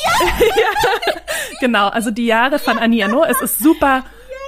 [0.02, 0.46] Ja.
[0.56, 1.12] ja.
[1.60, 3.26] Genau, also die Jahre von Annie Arnaud.
[3.28, 4.02] Es ist super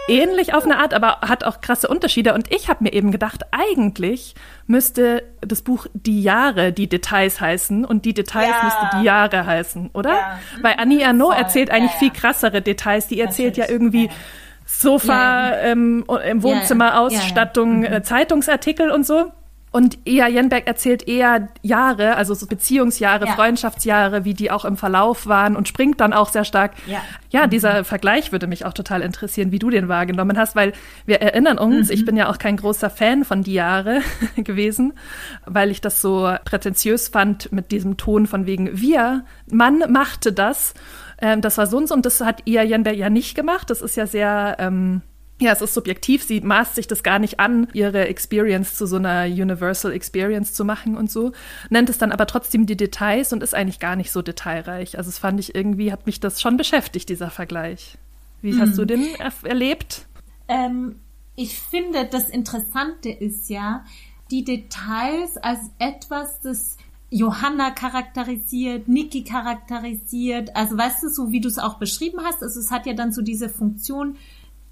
[0.08, 2.34] ähnlich auf eine Art, aber hat auch krasse Unterschiede.
[2.34, 4.34] Und ich habe mir eben gedacht, eigentlich
[4.66, 8.64] müsste das Buch Die Jahre die Details heißen und die Details ja.
[8.64, 10.12] müsste die Jahre heißen, oder?
[10.12, 10.38] Ja.
[10.62, 13.06] Weil Annie Arnaud erzählt eigentlich ja, viel krassere Details.
[13.08, 14.10] Die erzählt ja irgendwie
[14.64, 18.04] Sofa ähm, im Wohnzimmer, Ausstattung, mhm.
[18.04, 19.32] Zeitungsartikel und so.
[19.70, 23.32] Und Ea Jenberg erzählt eher Jahre, also so Beziehungsjahre, ja.
[23.34, 26.72] Freundschaftsjahre, wie die auch im Verlauf waren und springt dann auch sehr stark.
[26.86, 30.72] Ja, ja dieser Vergleich würde mich auch total interessieren, wie du den wahrgenommen hast, weil
[31.06, 31.94] wir erinnern uns, mhm.
[31.94, 34.00] ich bin ja auch kein großer Fan von die Jahre
[34.36, 34.94] gewesen,
[35.44, 40.74] weil ich das so prätentiös fand mit diesem Ton von wegen wir, Mann machte das.
[41.20, 43.70] Ähm, das war so und so und das hat Ea Jenberg ja nicht gemacht.
[43.70, 45.02] Das ist ja sehr ähm,
[45.40, 46.24] ja, es ist subjektiv.
[46.24, 50.64] Sie maßt sich das gar nicht an, ihre Experience zu so einer Universal Experience zu
[50.64, 51.32] machen und so.
[51.70, 54.98] Nennt es dann aber trotzdem die Details und ist eigentlich gar nicht so detailreich.
[54.98, 57.98] Also es fand ich irgendwie, hat mich das schon beschäftigt, dieser Vergleich.
[58.42, 58.60] Wie mhm.
[58.60, 60.06] hast du den er erlebt?
[60.48, 60.96] Ähm,
[61.36, 63.84] ich finde, das Interessante ist ja,
[64.30, 66.76] die Details als etwas, das
[67.10, 70.54] Johanna charakterisiert, Niki charakterisiert.
[70.54, 73.12] Also weißt du, so wie du es auch beschrieben hast, also es hat ja dann
[73.12, 74.16] so diese Funktion,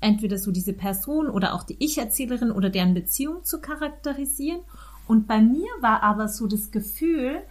[0.00, 4.60] entweder so diese Person oder auch die Ich-Erzählerin oder deren Beziehung zu charakterisieren.
[5.08, 7.42] Und bei mir war aber so das Gefühl,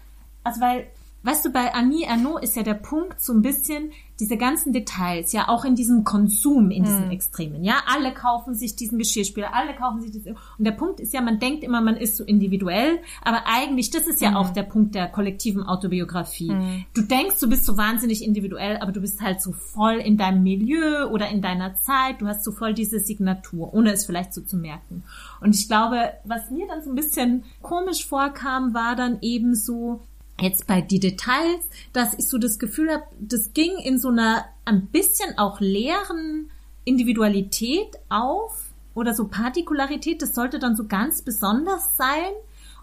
[0.43, 0.87] also weil
[1.25, 5.31] Weißt du, bei Annie Ernaux ist ja der Punkt so ein bisschen diese ganzen Details,
[5.31, 7.11] ja auch in diesem Konsum, in diesen hm.
[7.11, 7.81] Extremen, ja.
[7.87, 10.37] Alle kaufen sich diesen Geschirrspüler, alle kaufen sich diesen.
[10.57, 14.05] Und der Punkt ist ja, man denkt immer, man ist so individuell, aber eigentlich, das
[14.05, 14.35] ist ja hm.
[14.37, 16.49] auch der Punkt der kollektiven Autobiografie.
[16.49, 16.85] Hm.
[16.93, 20.43] Du denkst, du bist so wahnsinnig individuell, aber du bist halt so voll in deinem
[20.43, 24.41] Milieu oder in deiner Zeit, du hast so voll diese Signatur, ohne es vielleicht so
[24.41, 25.03] zu merken.
[25.41, 30.01] Und ich glaube, was mir dann so ein bisschen komisch vorkam, war dann eben so,
[30.39, 34.45] jetzt bei die Details, dass ich so das Gefühl habe, das ging in so einer
[34.65, 36.51] ein bisschen auch leeren
[36.83, 42.33] Individualität auf oder so Partikularität, das sollte dann so ganz besonders sein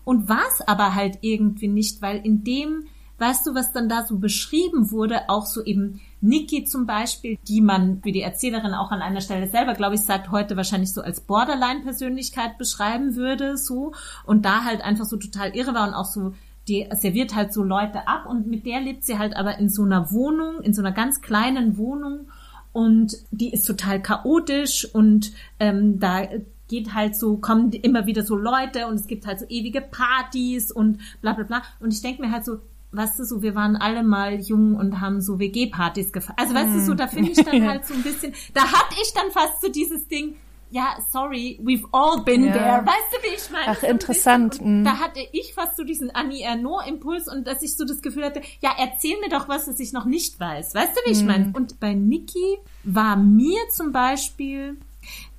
[0.05, 2.87] und war es aber halt irgendwie nicht, weil in dem,
[3.19, 7.61] weißt du, was dann da so beschrieben wurde, auch so eben Niki zum Beispiel, die
[7.61, 11.03] man, wie die Erzählerin auch an einer Stelle selber, glaube ich, sagt, heute wahrscheinlich so
[11.03, 13.93] als Borderline-Persönlichkeit beschreiben würde, so,
[14.25, 16.35] und da halt einfach so total irre war und auch so
[16.69, 19.83] die serviert halt so Leute ab und mit der lebt sie halt aber in so
[19.83, 22.29] einer Wohnung, in so einer ganz kleinen Wohnung
[22.73, 26.29] und die ist total chaotisch und ähm, da
[26.69, 30.73] geht halt so, kommen immer wieder so Leute und es gibt halt so ewige Partys
[30.73, 31.63] und bla bla bla.
[31.81, 32.61] Und ich denke mir halt so,
[32.93, 36.39] weißt du, so, wir waren alle mal jung und haben so WG-Partys gefeiert.
[36.39, 39.13] Also weißt du, so, da finde ich dann halt so ein bisschen, da hatte ich
[39.13, 40.37] dann fast so dieses Ding,
[40.73, 42.53] ja, sorry, we've all been ja.
[42.53, 42.87] there.
[42.87, 43.67] Weißt du, wie ich meine?
[43.69, 44.61] Ach, interessant.
[44.65, 44.85] Mhm.
[44.85, 48.41] Da hatte ich fast so diesen Annie Ernaux-Impuls und dass ich so das Gefühl hatte,
[48.61, 50.75] ja, erzähl mir doch was, das ich noch nicht weiß.
[50.75, 51.27] Weißt du, wie ich mhm.
[51.27, 51.53] meine?
[51.55, 54.79] Und bei Niki war mir zum Beispiel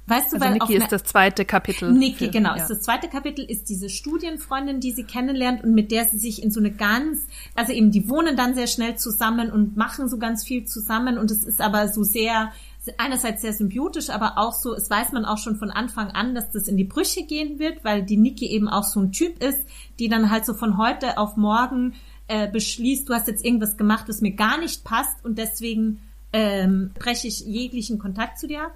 [0.06, 1.94] Weißt du, also weil Niki ist das zweite Kapitel.
[1.94, 2.62] Niki, genau, ja.
[2.62, 6.44] ist das zweite Kapitel, ist diese Studienfreundin, die sie kennenlernt und mit der sie sich
[6.44, 7.20] in so eine ganz,
[7.56, 11.32] also eben, die wohnen dann sehr schnell zusammen und machen so ganz viel zusammen und
[11.32, 12.52] es ist aber so sehr,
[12.98, 16.52] einerseits sehr symbiotisch, aber auch so, es weiß man auch schon von Anfang an, dass
[16.52, 19.64] das in die Brüche gehen wird, weil die Niki eben auch so ein Typ ist,
[20.00, 21.94] die dann halt so von heute auf morgen
[22.28, 26.02] äh, beschließt, du hast jetzt irgendwas gemacht, das mir gar nicht passt und deswegen
[26.34, 28.74] ähm, breche ich jeglichen Kontakt zu dir ab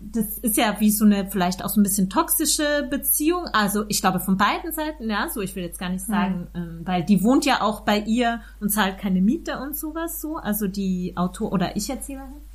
[0.00, 3.46] das ist ja wie so eine vielleicht auch so ein bisschen toxische Beziehung.
[3.52, 6.60] Also ich glaube von beiden Seiten, ja, so ich will jetzt gar nicht sagen, mhm.
[6.60, 10.36] ähm, weil die wohnt ja auch bei ihr und zahlt keine Miete und sowas so.
[10.36, 12.47] Also die Autor oder ich erzähle halt.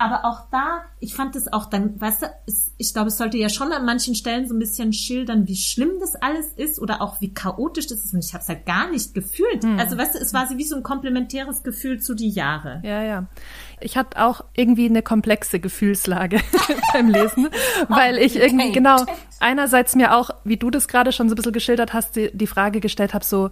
[0.00, 3.36] Aber auch da, ich fand es auch dann, weißt du, es, ich glaube, es sollte
[3.36, 7.02] ja schon an manchen Stellen so ein bisschen schildern, wie schlimm das alles ist oder
[7.02, 8.14] auch wie chaotisch das ist.
[8.14, 9.64] Und ich habe es halt gar nicht gefühlt.
[9.64, 9.76] Hm.
[9.76, 12.80] Also weißt du, es war so wie so ein komplementäres Gefühl zu die Jahre.
[12.84, 13.26] Ja, ja.
[13.80, 16.40] Ich hatte auch irgendwie eine komplexe Gefühlslage
[16.92, 17.48] beim Lesen,
[17.88, 19.04] weil ich irgendwie, genau,
[19.40, 22.46] einerseits mir auch, wie du das gerade schon so ein bisschen geschildert hast, die, die
[22.46, 23.50] Frage gestellt habe, so,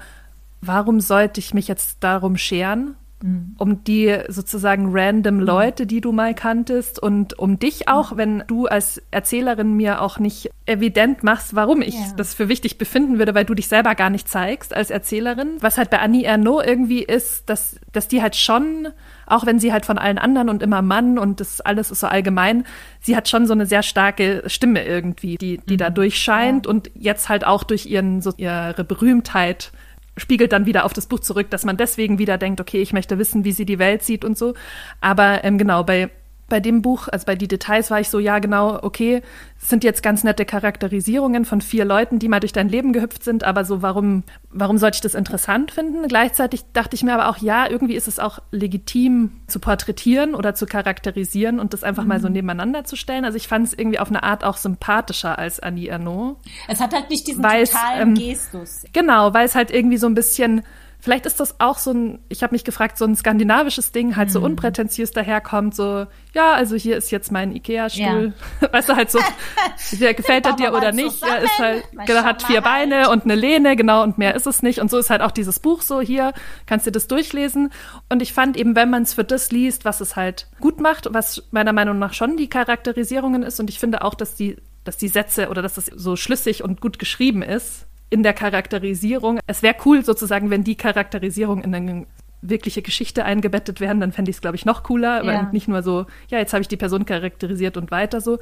[0.61, 2.95] warum sollte ich mich jetzt darum scheren?
[3.23, 3.55] Mhm.
[3.57, 8.17] um die sozusagen random Leute, die du mal kanntest und um dich auch, mhm.
[8.19, 12.13] wenn du als Erzählerin mir auch nicht evident machst, warum ich ja.
[12.19, 15.57] das für wichtig befinden würde, weil du dich selber gar nicht zeigst als Erzählerin.
[15.61, 18.89] Was halt bei Annie Ernaux irgendwie ist, dass, dass die halt schon,
[19.25, 22.09] auch wenn sie halt von allen anderen und immer Mann und das alles ist so
[22.09, 22.65] allgemein,
[23.01, 25.79] sie hat schon so eine sehr starke Stimme irgendwie, die, die mhm.
[25.79, 26.71] da durchscheint ja.
[26.71, 29.73] und jetzt halt auch durch ihren, so ihre Berühmtheit
[30.17, 33.19] spiegelt dann wieder auf das Buch zurück, dass man deswegen wieder denkt, okay, ich möchte
[33.19, 34.55] wissen, wie sie die Welt sieht und so.
[35.01, 36.11] Aber ähm, genau, bei
[36.49, 39.23] bei dem Buch, also bei die Details war ich so, ja genau, okay,
[39.61, 43.25] es sind jetzt ganz nette Charakterisierungen von vier Leuten, die mal durch dein Leben gehüpft
[43.25, 46.07] sind, aber so, warum, warum sollte ich das interessant finden?
[46.07, 50.55] Gleichzeitig dachte ich mir aber auch, ja, irgendwie ist es auch legitim zu porträtieren oder
[50.55, 52.09] zu charakterisieren und das einfach mhm.
[52.09, 52.35] mal so mhm.
[52.35, 53.25] nebeneinander zu stellen.
[53.25, 56.37] Also ich fand es irgendwie auf eine Art auch sympathischer als Annie Ernaux.
[56.69, 58.85] Es hat halt nicht diesen totalen ähm, Gestus.
[58.93, 60.63] Genau, weil es halt irgendwie so ein bisschen
[61.07, 64.29] Vielleicht ist das auch so ein, ich habe mich gefragt, so ein skandinavisches Ding, halt
[64.29, 64.47] so mhm.
[64.47, 68.35] unprätentiös daherkommt, so, ja, also hier ist jetzt mein Ikea-Stuhl.
[68.61, 68.73] Ja.
[68.73, 69.21] Weißt du, halt so,
[70.01, 71.23] der gefällt er dir oder nicht.
[71.23, 74.65] Er ist halt, genau, hat vier Beine und eine Lehne, genau, und mehr ist es
[74.65, 74.81] nicht.
[74.81, 76.33] Und so ist halt auch dieses Buch so, hier
[76.67, 77.71] kannst du das durchlesen.
[78.09, 81.15] Und ich fand eben, wenn man es für das liest, was es halt gut macht,
[81.15, 84.97] was meiner Meinung nach schon die Charakterisierungen ist, und ich finde auch, dass die, dass
[84.97, 89.41] die Sätze oder dass es so schlüssig und gut geschrieben ist, in der Charakterisierung.
[89.47, 92.07] Es wäre cool sozusagen, wenn die Charakterisierung in eine
[92.43, 95.27] wirkliche Geschichte eingebettet werden, dann fände ich es, glaube ich, noch cooler, ja.
[95.27, 98.39] weil nicht nur so, ja, jetzt habe ich die Person charakterisiert und weiter so.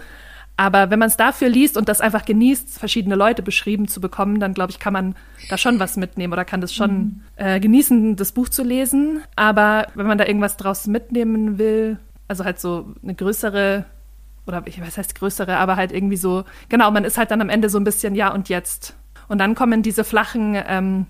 [0.56, 4.38] Aber wenn man es dafür liest und das einfach genießt, verschiedene Leute beschrieben zu bekommen,
[4.38, 5.16] dann glaube ich, kann man
[5.48, 7.20] da schon was mitnehmen oder kann das schon mhm.
[7.36, 9.22] äh, genießen, das Buch zu lesen.
[9.34, 11.98] Aber wenn man da irgendwas draus mitnehmen will,
[12.28, 13.84] also halt so eine größere
[14.46, 17.48] oder ich weiß heißt größere, aber halt irgendwie so, genau, man ist halt dann am
[17.48, 18.94] Ende so ein bisschen, ja, und jetzt
[19.28, 21.06] und dann kommen diese flachen ähm,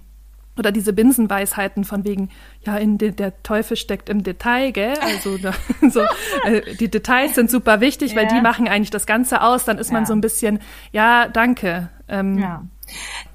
[0.57, 2.31] oder diese Binsenweisheiten von wegen,
[2.65, 4.95] ja, in de, der Teufel steckt im Detail, gell?
[5.01, 5.53] Also da,
[5.91, 6.01] so,
[6.45, 8.19] äh, die Details sind super wichtig, ja.
[8.19, 9.65] weil die machen eigentlich das Ganze aus.
[9.65, 9.95] Dann ist ja.
[9.95, 10.61] man so ein bisschen,
[10.93, 11.91] ja, danke.
[12.09, 12.63] Ähm, ja.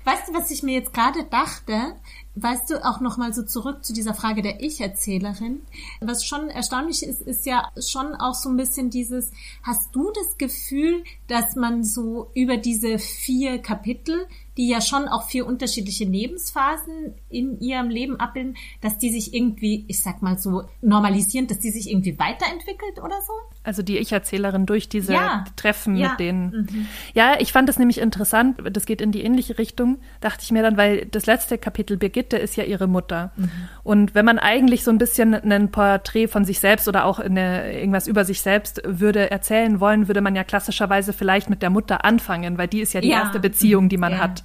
[0.05, 1.95] Weißt du, was ich mir jetzt gerade dachte?
[2.35, 5.61] Weißt du, auch nochmal so zurück zu dieser Frage der Ich-Erzählerin.
[5.99, 9.31] Was schon erstaunlich ist, ist ja schon auch so ein bisschen dieses,
[9.63, 14.25] hast du das Gefühl, dass man so über diese vier Kapitel
[14.59, 19.85] die ja schon auch vier unterschiedliche Lebensphasen in ihrem Leben abbilden, dass die sich irgendwie,
[19.87, 23.31] ich sag mal so, normalisieren, dass die sich irgendwie weiterentwickelt oder so?
[23.61, 25.43] Also die Ich-Erzählerin durch diese ja.
[25.57, 26.09] Treffen ja.
[26.09, 26.51] mit denen.
[26.51, 26.87] Mhm.
[27.13, 30.63] Ja, ich fand das nämlich interessant, das geht in die ähnliche Richtung, dachte ich mir
[30.63, 33.31] dann, weil das letzte Kapitel, Birgitte, ist ja ihre Mutter.
[33.35, 33.51] Mhm.
[33.83, 37.73] Und wenn man eigentlich so ein bisschen ein Porträt von sich selbst oder auch eine,
[37.73, 42.05] irgendwas über sich selbst würde erzählen wollen, würde man ja klassischerweise vielleicht mit der Mutter
[42.05, 43.23] anfangen, weil die ist ja die ja.
[43.23, 44.43] erste Beziehung, die man hat.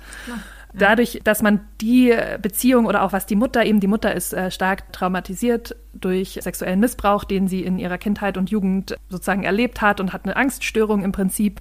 [0.76, 2.12] Dadurch, dass man die
[2.42, 6.80] Beziehung oder auch was die Mutter eben, die Mutter ist äh, stark traumatisiert durch sexuellen
[6.80, 11.04] Missbrauch, den sie in ihrer Kindheit und Jugend sozusagen erlebt hat und hat eine Angststörung
[11.04, 11.60] im Prinzip.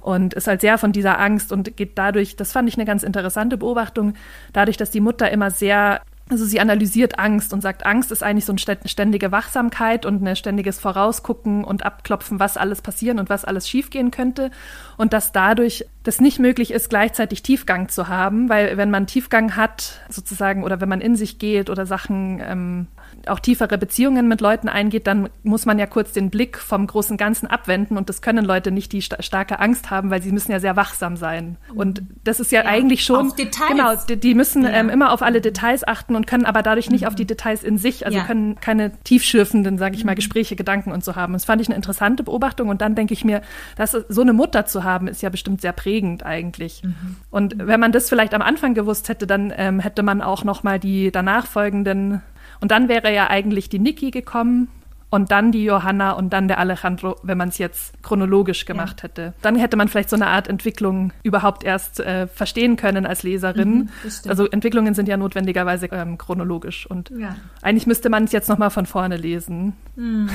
[0.00, 3.02] und ist halt sehr von dieser Angst und geht dadurch, das fand ich eine ganz
[3.02, 4.14] interessante Beobachtung,
[4.52, 6.00] dadurch, dass die Mutter immer sehr
[6.30, 10.36] also sie analysiert Angst und sagt, Angst ist eigentlich so eine ständige Wachsamkeit und ein
[10.36, 14.50] ständiges Vorausgucken und Abklopfen, was alles passieren und was alles schiefgehen könnte.
[14.96, 19.56] Und dass dadurch das nicht möglich ist, gleichzeitig Tiefgang zu haben, weil wenn man Tiefgang
[19.56, 22.86] hat, sozusagen, oder wenn man in sich geht oder Sachen ähm,
[23.26, 27.16] auch tiefere Beziehungen mit Leuten eingeht, dann muss man ja kurz den Blick vom großen
[27.16, 30.52] Ganzen abwenden und das können Leute nicht, die sta starke Angst haben, weil sie müssen
[30.52, 31.56] ja sehr wachsam sein.
[31.74, 33.68] Und das ist ja, ja eigentlich schon auf Details.
[33.68, 34.70] genau, die, die müssen ja.
[34.70, 37.08] ähm, immer auf alle Details achten und können aber dadurch nicht mhm.
[37.08, 38.24] auf die Details in sich, also ja.
[38.24, 40.16] können keine tiefschürfenden, sage ich mal, mhm.
[40.16, 41.32] Gespräche, Gedanken und so haben.
[41.32, 43.42] Das fand ich eine interessante Beobachtung und dann denke ich mir,
[43.76, 46.82] dass so eine Mutter zu haben, ist ja bestimmt sehr prägend eigentlich.
[46.82, 47.16] Mhm.
[47.30, 50.62] Und wenn man das vielleicht am Anfang gewusst hätte, dann ähm, hätte man auch noch
[50.62, 52.22] mal die danach folgenden
[52.60, 54.68] und dann wäre ja eigentlich die Niki gekommen
[55.10, 59.04] und dann die Johanna und dann der Alejandro, wenn man es jetzt chronologisch gemacht ja.
[59.04, 59.34] hätte.
[59.40, 63.88] Dann hätte man vielleicht so eine Art Entwicklung überhaupt erst äh, verstehen können als Leserin.
[64.02, 67.36] Mhm, also Entwicklungen sind ja notwendigerweise ähm, chronologisch und ja.
[67.62, 70.28] eigentlich müsste man es jetzt noch mal von vorne lesen, mhm.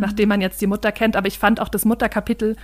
[0.00, 1.16] nachdem man jetzt die Mutter kennt.
[1.16, 2.56] Aber ich fand auch das Mutterkapitel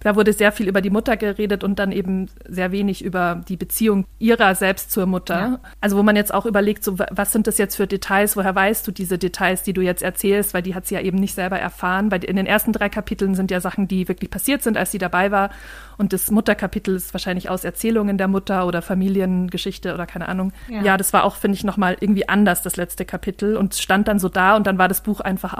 [0.00, 3.56] da wurde sehr viel über die Mutter geredet und dann eben sehr wenig über die
[3.56, 5.34] Beziehung ihrer selbst zur Mutter.
[5.34, 5.60] Ja.
[5.80, 8.36] Also wo man jetzt auch überlegt, so was sind das jetzt für Details?
[8.36, 10.54] Woher weißt du diese Details, die du jetzt erzählst?
[10.54, 12.10] Weil die hat sie ja eben nicht selber erfahren.
[12.10, 14.98] Weil in den ersten drei Kapiteln sind ja Sachen, die wirklich passiert sind, als sie
[14.98, 15.50] dabei war.
[15.98, 20.52] Und das Mutterkapitel ist wahrscheinlich aus Erzählungen der Mutter oder Familiengeschichte oder keine Ahnung.
[20.68, 23.56] Ja, ja das war auch, finde ich, nochmal irgendwie anders, das letzte Kapitel.
[23.56, 25.58] Und stand dann so da und dann war das Buch einfach mhm.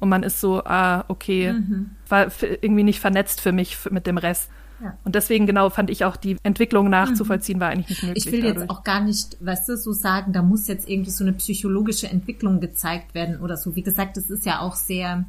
[0.00, 1.90] Und man ist so, ah, okay, mhm.
[2.08, 2.28] war
[2.60, 4.48] irgendwie nicht vernetzt für mich mit dem Rest.
[4.82, 4.96] Ja.
[5.04, 8.26] Und deswegen genau fand ich auch die Entwicklung nachzuvollziehen war eigentlich nicht möglich.
[8.26, 8.60] Ich will dadurch.
[8.60, 12.08] jetzt auch gar nicht, weißt du, so sagen, da muss jetzt irgendwie so eine psychologische
[12.08, 13.74] Entwicklung gezeigt werden oder so.
[13.74, 15.24] Wie gesagt, das ist ja auch sehr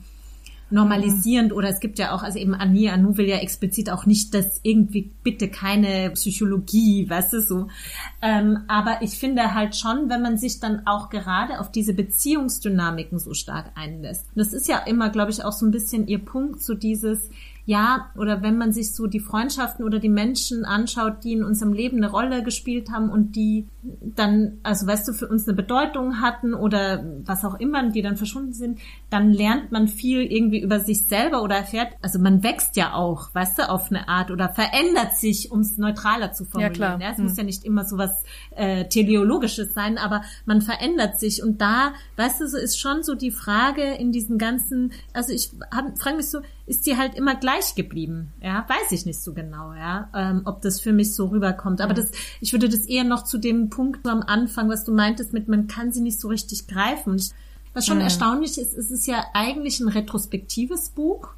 [0.72, 4.34] normalisierend oder es gibt ja auch, also eben Annie Anu will ja explizit auch nicht,
[4.34, 7.68] dass irgendwie bitte keine Psychologie, weißt du, so.
[8.22, 13.20] Ähm, aber ich finde halt schon, wenn man sich dann auch gerade auf diese Beziehungsdynamiken
[13.20, 14.26] so stark einlässt.
[14.36, 17.30] das ist ja immer, glaube ich, auch so ein bisschen ihr Punkt, so dieses,
[17.70, 21.72] ja, oder wenn man sich so die Freundschaften oder die Menschen anschaut, die in unserem
[21.72, 26.20] Leben eine Rolle gespielt haben und die dann, also weißt du, für uns eine Bedeutung
[26.20, 28.80] hatten oder was auch immer, die dann verschwunden sind,
[29.12, 33.36] dann lernt man viel irgendwie über sich selber oder erfährt, also man wächst ja auch,
[33.36, 36.74] weißt du, auf eine Art oder verändert sich, um es neutraler zu formulieren.
[36.74, 37.02] Ja, klar.
[37.02, 37.26] Ja, es hm.
[37.26, 38.24] muss ja nicht immer so was
[38.56, 43.14] äh, Teleologisches sein, aber man verändert sich und da, weißt du, so ist schon so
[43.14, 45.52] die Frage in diesen ganzen, also ich
[46.00, 46.40] frage mich so,
[46.70, 48.32] ist die halt immer gleich geblieben.
[48.42, 51.82] Ja, weiß ich nicht so genau, ja, ähm, ob das für mich so rüberkommt.
[51.82, 51.98] Aber mhm.
[51.98, 55.48] das, ich würde das eher noch zu dem Punkt am Anfang, was du meintest, mit
[55.48, 57.16] man kann sie nicht so richtig greifen.
[57.16, 57.32] Ich,
[57.74, 58.04] was schon mhm.
[58.04, 61.30] erstaunlich ist, es ist ja eigentlich ein retrospektives Buch.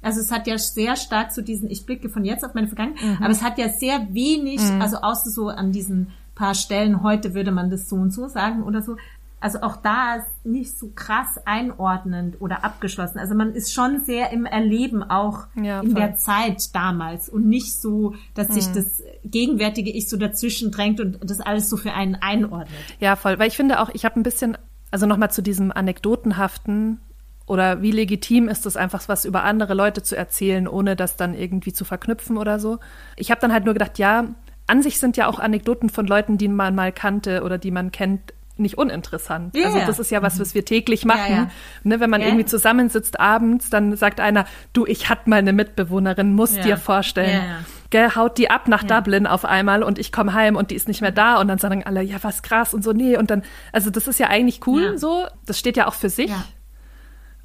[0.00, 3.18] Also es hat ja sehr stark zu diesen, ich blicke von jetzt auf meine Vergangenheit,
[3.18, 3.22] mhm.
[3.22, 4.80] aber es hat ja sehr wenig, mhm.
[4.80, 8.62] also außer so an diesen paar Stellen, heute würde man das so und so sagen
[8.62, 8.96] oder so,
[9.40, 13.18] also auch da ist nicht so krass einordnend oder abgeschlossen.
[13.18, 17.80] Also man ist schon sehr im Erleben auch ja, in der Zeit damals und nicht
[17.80, 18.74] so, dass sich mhm.
[18.74, 22.78] das gegenwärtige Ich so dazwischen drängt und das alles so für einen einordnet.
[22.98, 23.38] Ja, voll.
[23.38, 24.58] Weil ich finde auch, ich habe ein bisschen,
[24.90, 27.00] also nochmal zu diesem anekdotenhaften
[27.46, 31.34] oder wie legitim ist es einfach, was über andere Leute zu erzählen, ohne das dann
[31.34, 32.78] irgendwie zu verknüpfen oder so.
[33.16, 34.26] Ich habe dann halt nur gedacht, ja,
[34.66, 37.90] an sich sind ja auch Anekdoten von Leuten, die man mal kannte oder die man
[37.90, 39.54] kennt, nicht uninteressant.
[39.54, 39.66] Yeah.
[39.66, 41.30] Also das ist ja was, was wir täglich machen.
[41.30, 41.50] Ja, ja.
[41.84, 42.30] Ne, wenn man yeah.
[42.30, 46.62] irgendwie zusammensitzt abends, dann sagt einer, du, ich hatte mal eine Mitbewohnerin, musst ja.
[46.62, 47.42] dir vorstellen.
[47.90, 50.88] Gell, haut die ab nach Dublin auf einmal und ich komme heim und die ist
[50.88, 53.16] nicht mehr da und dann sagen alle, ja, was krass und so, nee.
[53.16, 53.42] Und dann,
[53.72, 55.26] also das ist ja eigentlich cool so.
[55.46, 56.30] Das steht ja auch für sich.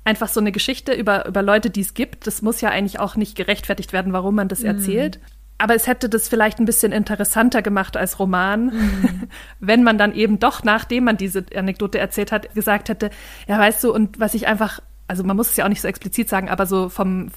[0.03, 2.27] Einfach so eine Geschichte über, über Leute, die es gibt.
[2.27, 4.67] Das muss ja eigentlich auch nicht gerechtfertigt werden, warum man das mhm.
[4.67, 5.19] erzählt
[5.57, 9.27] aber es hätte das vielleicht ein bisschen interessanter gemacht als Roman, mhm.
[9.59, 13.09] wenn man dann eben doch, nachdem man diese Anekdote erzählt hat, gesagt hätte,
[13.47, 15.87] ja, weißt du, und was ich einfach, also man muss es ja auch nicht so
[15.87, 17.29] explizit sagen, aber so vom,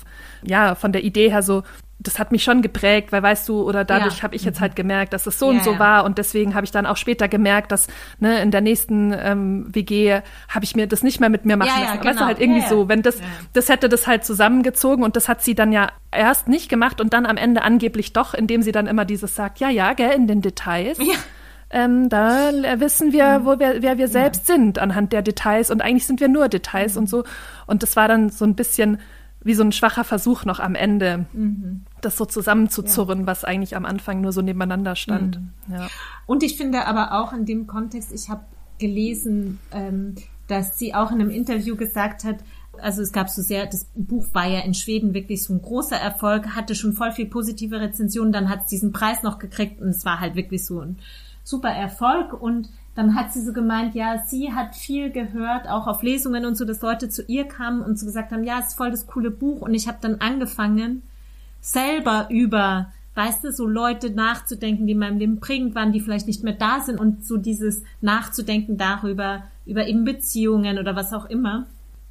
[0.43, 1.63] ja, von der Idee her so,
[1.99, 4.23] das hat mich schon geprägt, weil weißt du, oder dadurch ja.
[4.23, 5.79] habe ich jetzt halt gemerkt, dass es so ja, und so ja.
[5.79, 7.87] war und deswegen habe ich dann auch später gemerkt, dass
[8.19, 11.81] ne, in der nächsten ähm, WG habe ich mir das nicht mehr mit mir machen
[11.81, 12.01] lassen.
[12.01, 12.05] Genau.
[12.05, 12.27] Weißt du, genau.
[12.27, 13.19] halt irgendwie so, wenn das,
[13.55, 17.15] das hätte das halt zusammengezogen und das hat sie dann ja erst nicht gemacht und
[17.15, 20.27] dann am Ende angeblich doch, indem sie dann immer dieses sagt, ja, ja, gell, in
[20.27, 20.99] den Details.
[21.73, 21.85] Ja.
[21.85, 26.07] Ähm, da wissen wir, wo wir, wer wir selbst sind anhand der Details und eigentlich
[26.07, 27.01] sind wir nur Details mhm.
[27.01, 27.25] und so.
[27.67, 28.99] Und das war dann so ein bisschen
[29.43, 31.83] wie so ein schwacher Versuch noch am Ende, mhm.
[32.01, 33.27] das so zusammenzuzurren, ja.
[33.27, 35.41] was eigentlich am Anfang nur so nebeneinander stand.
[35.41, 35.75] Mhm.
[35.75, 35.89] Ja.
[36.27, 38.45] Und ich finde aber auch in dem Kontext, ich habe
[38.79, 40.17] gelesen, ähm,
[40.49, 42.37] dass sie auch in einem Interview gesagt hat,
[42.81, 45.97] Also es gab so sehr, das Buch war ja in Schweden wirklich so ein großer
[45.97, 49.89] Erfolg, hatte schon voll viel positive Rezensionen, dann hat es diesen Preis noch gekriegt und
[49.89, 50.99] es war halt wirklich so ein
[51.47, 52.33] super Erfolg.
[52.33, 56.57] Und dann hat sie so gemeint, ja, sie hat viel gehört, auch auf Lesungen und
[56.57, 59.07] so, dass Leute zu ihr kamen und so gesagt haben, ja, es ist voll das
[59.07, 59.61] coole Buch.
[59.61, 61.03] Und ich habe dann angefangen,
[61.61, 66.27] selber über weißt du, so Leute nachzudenken, die in meinem Leben prägend waren, die vielleicht
[66.27, 67.01] nicht mehr da sind.
[67.01, 71.67] Und so dieses Nachzudenken darüber, über eben Beziehungen oder was auch immer.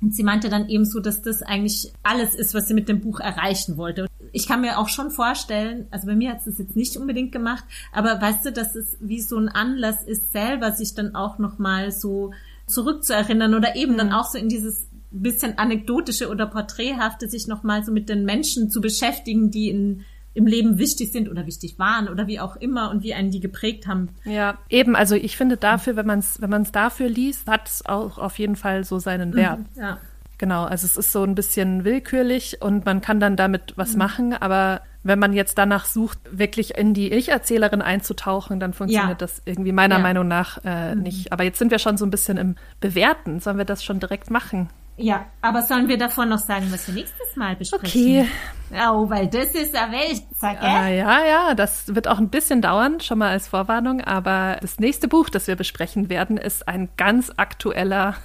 [0.06, 3.02] Und sie meinte dann eben so, dass das eigentlich alles ist, was sie mit dem
[3.02, 4.06] Buch erreichen wollte.
[4.34, 7.32] Ich kann mir auch schon vorstellen, also bei mir hat es das jetzt nicht unbedingt
[7.32, 11.40] gemacht, aber weißt du, dass es wie so ein Anlass ist, selber sich dann auch
[11.40, 12.34] nochmal so
[12.68, 13.98] zurückzuerinnern oder eben mhm.
[13.98, 18.70] dann auch so in dieses bisschen anekdotische oder porträthafte sich nochmal so mit den Menschen
[18.70, 20.06] zu beschäftigen, die in
[20.36, 23.40] im Leben wichtig sind oder wichtig waren oder wie auch immer und wie einen die
[23.40, 24.10] geprägt haben.
[24.26, 27.68] Ja, eben, also ich finde dafür, wenn man es wenn man es dafür liest, hat
[27.68, 29.60] es auch auf jeden Fall so seinen mhm, Wert.
[29.60, 29.98] Mhm, ja.
[30.38, 34.00] Genau, also es ist so ein bisschen willkürlich und man kann dann damit was mhm.
[34.00, 39.16] machen, aber wenn man jetzt danach sucht, wirklich in die Ich-Erzählerin einzutauchen, dann funktioniert ja.
[39.16, 40.02] das irgendwie meiner ja.
[40.02, 41.04] Meinung nach äh, mhm.
[41.04, 41.32] nicht.
[41.32, 43.40] Aber jetzt sind wir schon so ein bisschen im Bewerten.
[43.40, 44.68] Sollen wir das schon direkt machen?
[44.98, 47.86] Ja, aber sollen wir davon noch sagen, was wir nächstes Mal besprechen?
[47.86, 48.30] Okay.
[48.72, 50.62] Oh, weil das ist eine Weltsache.
[50.62, 54.02] Ah, ja, ja, das wird auch ein bisschen dauern, schon mal als Vorwarnung.
[54.02, 58.16] Aber das nächste Buch, das wir besprechen werden, ist ein ganz aktueller.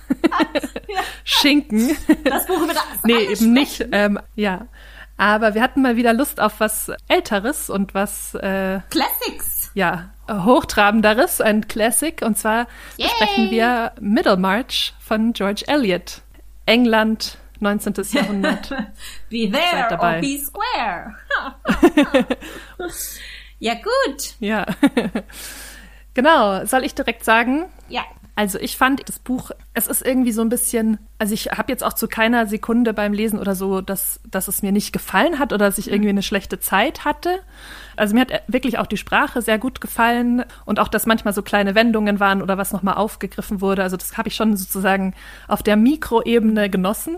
[1.24, 1.96] Schinken.
[2.24, 3.86] Das Buch mit Nee, eben nicht.
[3.90, 4.66] Ähm, ja.
[5.16, 9.70] Aber wir hatten mal wieder Lust auf was Älteres und was äh, Classics.
[9.74, 12.22] Ja, hochtrabenderes, ein Classic.
[12.22, 12.66] Und zwar
[12.96, 13.08] Yay.
[13.08, 16.22] besprechen wir Middlemarch von George Eliot.
[16.70, 17.94] England, 19.
[18.12, 18.70] Jahrhundert.
[19.28, 21.16] be there or be square.
[23.58, 24.34] ja, gut.
[24.38, 24.66] Ja.
[26.14, 26.64] genau.
[26.66, 27.66] Soll ich direkt sagen?
[27.88, 28.04] Ja.
[28.36, 31.84] Also ich fand das Buch, es ist irgendwie so ein bisschen, also ich habe jetzt
[31.84, 35.52] auch zu keiner Sekunde beim Lesen oder so, dass, dass es mir nicht gefallen hat
[35.52, 37.40] oder dass ich irgendwie eine schlechte Zeit hatte.
[37.96, 41.42] Also mir hat wirklich auch die Sprache sehr gut gefallen und auch, dass manchmal so
[41.42, 43.82] kleine Wendungen waren oder was nochmal aufgegriffen wurde.
[43.82, 45.14] Also das habe ich schon sozusagen
[45.48, 47.16] auf der Mikroebene genossen.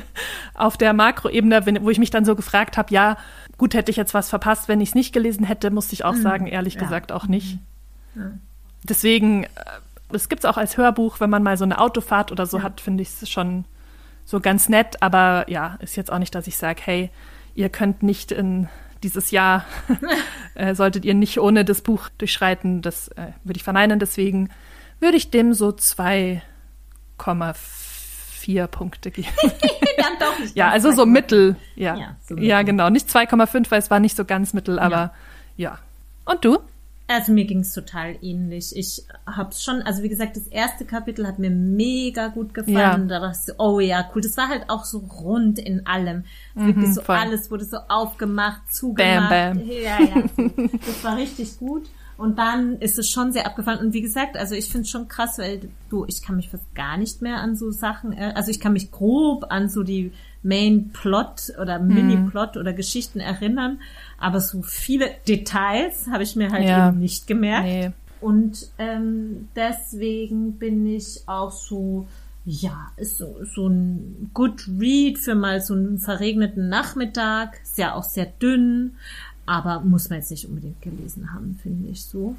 [0.54, 3.16] auf der Makroebene, wo ich mich dann so gefragt habe, ja,
[3.58, 6.14] gut, hätte ich jetzt was verpasst, wenn ich es nicht gelesen hätte, musste ich auch
[6.14, 6.22] mhm.
[6.22, 6.80] sagen, ehrlich ja.
[6.80, 7.58] gesagt auch nicht.
[8.14, 8.30] Ja.
[8.84, 9.46] Deswegen
[10.12, 12.64] es gibt es auch als Hörbuch, wenn man mal so eine Autofahrt oder so ja.
[12.64, 13.64] hat, finde ich es schon
[14.24, 15.02] so ganz nett.
[15.02, 17.10] Aber ja, ist jetzt auch nicht, dass ich sage, hey,
[17.54, 18.68] ihr könnt nicht in
[19.02, 19.64] dieses Jahr,
[20.54, 22.82] äh, solltet ihr nicht ohne das Buch durchschreiten.
[22.82, 23.98] Das äh, würde ich verneinen.
[23.98, 24.50] Deswegen
[25.00, 29.28] würde ich dem so 2,4 Punkte geben.
[29.96, 30.56] Dann doch nicht.
[30.56, 31.56] ja, also so mittel.
[31.74, 32.48] Ja, ja, so mittel.
[32.48, 32.90] ja genau.
[32.90, 35.12] Nicht 2,5, weil es war nicht so ganz mittel, aber
[35.56, 35.72] ja.
[35.72, 35.78] ja.
[36.24, 36.58] Und du?
[37.10, 38.76] Also mir ging es total ähnlich.
[38.76, 42.76] Ich hab's schon, also wie gesagt, das erste Kapitel hat mir mega gut gefallen.
[42.76, 42.96] Ja.
[42.96, 44.22] Da dachte ich, oh ja, cool.
[44.22, 46.24] Das war halt auch so rund in allem.
[46.54, 47.16] Mhm, Wirklich so voll.
[47.16, 49.28] alles wurde so aufgemacht, zugemacht.
[49.28, 49.66] Bam, bam.
[49.66, 50.22] Ja, ja.
[50.86, 51.90] das war richtig gut.
[52.16, 53.80] Und dann ist es schon sehr abgefallen.
[53.80, 56.74] Und wie gesagt, also ich finde es schon krass, weil du, ich kann mich fast
[56.74, 60.90] gar nicht mehr an so Sachen, also ich kann mich grob an so die Main
[60.92, 62.60] Plot oder Mini Plot mhm.
[62.60, 63.80] oder Geschichten erinnern.
[64.20, 66.90] Aber so viele Details habe ich mir halt ja.
[66.90, 67.66] eben nicht gemerkt.
[67.66, 67.90] Nee.
[68.20, 72.06] Und ähm, deswegen bin ich auch so,
[72.44, 77.60] ja, ist so, so ein Good Read für mal so einen verregneten Nachmittag.
[77.62, 78.92] Ist ja auch sehr dünn,
[79.46, 82.36] aber muss man jetzt nicht unbedingt gelesen haben, finde ich so.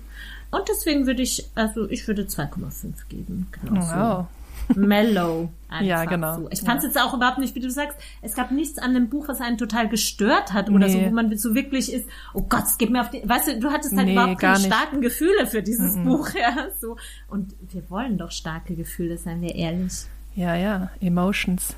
[0.51, 3.47] Und deswegen würde ich, also ich würde 2,5 geben.
[3.51, 4.27] Genau wow.
[4.29, 4.40] So
[4.75, 5.49] mellow.
[5.81, 6.35] ja, genau.
[6.35, 6.49] So.
[6.51, 6.89] Ich fand es ja.
[6.89, 9.57] jetzt auch überhaupt nicht, wie du sagst, es gab nichts an dem Buch, was einen
[9.57, 10.93] total gestört hat oder nee.
[10.93, 13.59] so, wo man so wirklich ist, oh Gott, es geht mir auf die, weißt du,
[13.59, 16.05] du hattest halt nee, überhaupt keine starken Gefühle für dieses mhm.
[16.05, 16.97] Buch, ja, so.
[17.27, 20.05] Und wir wollen doch starke Gefühle, seien wir ehrlich.
[20.35, 21.75] Ja, ja, Emotions.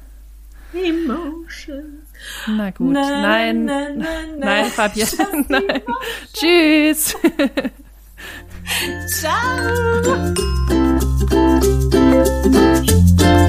[0.74, 2.08] Emotions.
[2.48, 4.06] Na gut, na, nein, na, na,
[4.40, 5.08] nein, Fabian,
[5.48, 5.82] nein.
[6.34, 7.16] Tschüss.
[9.08, 10.54] Ciao.
[11.30, 11.64] Thank
[13.22, 13.43] you.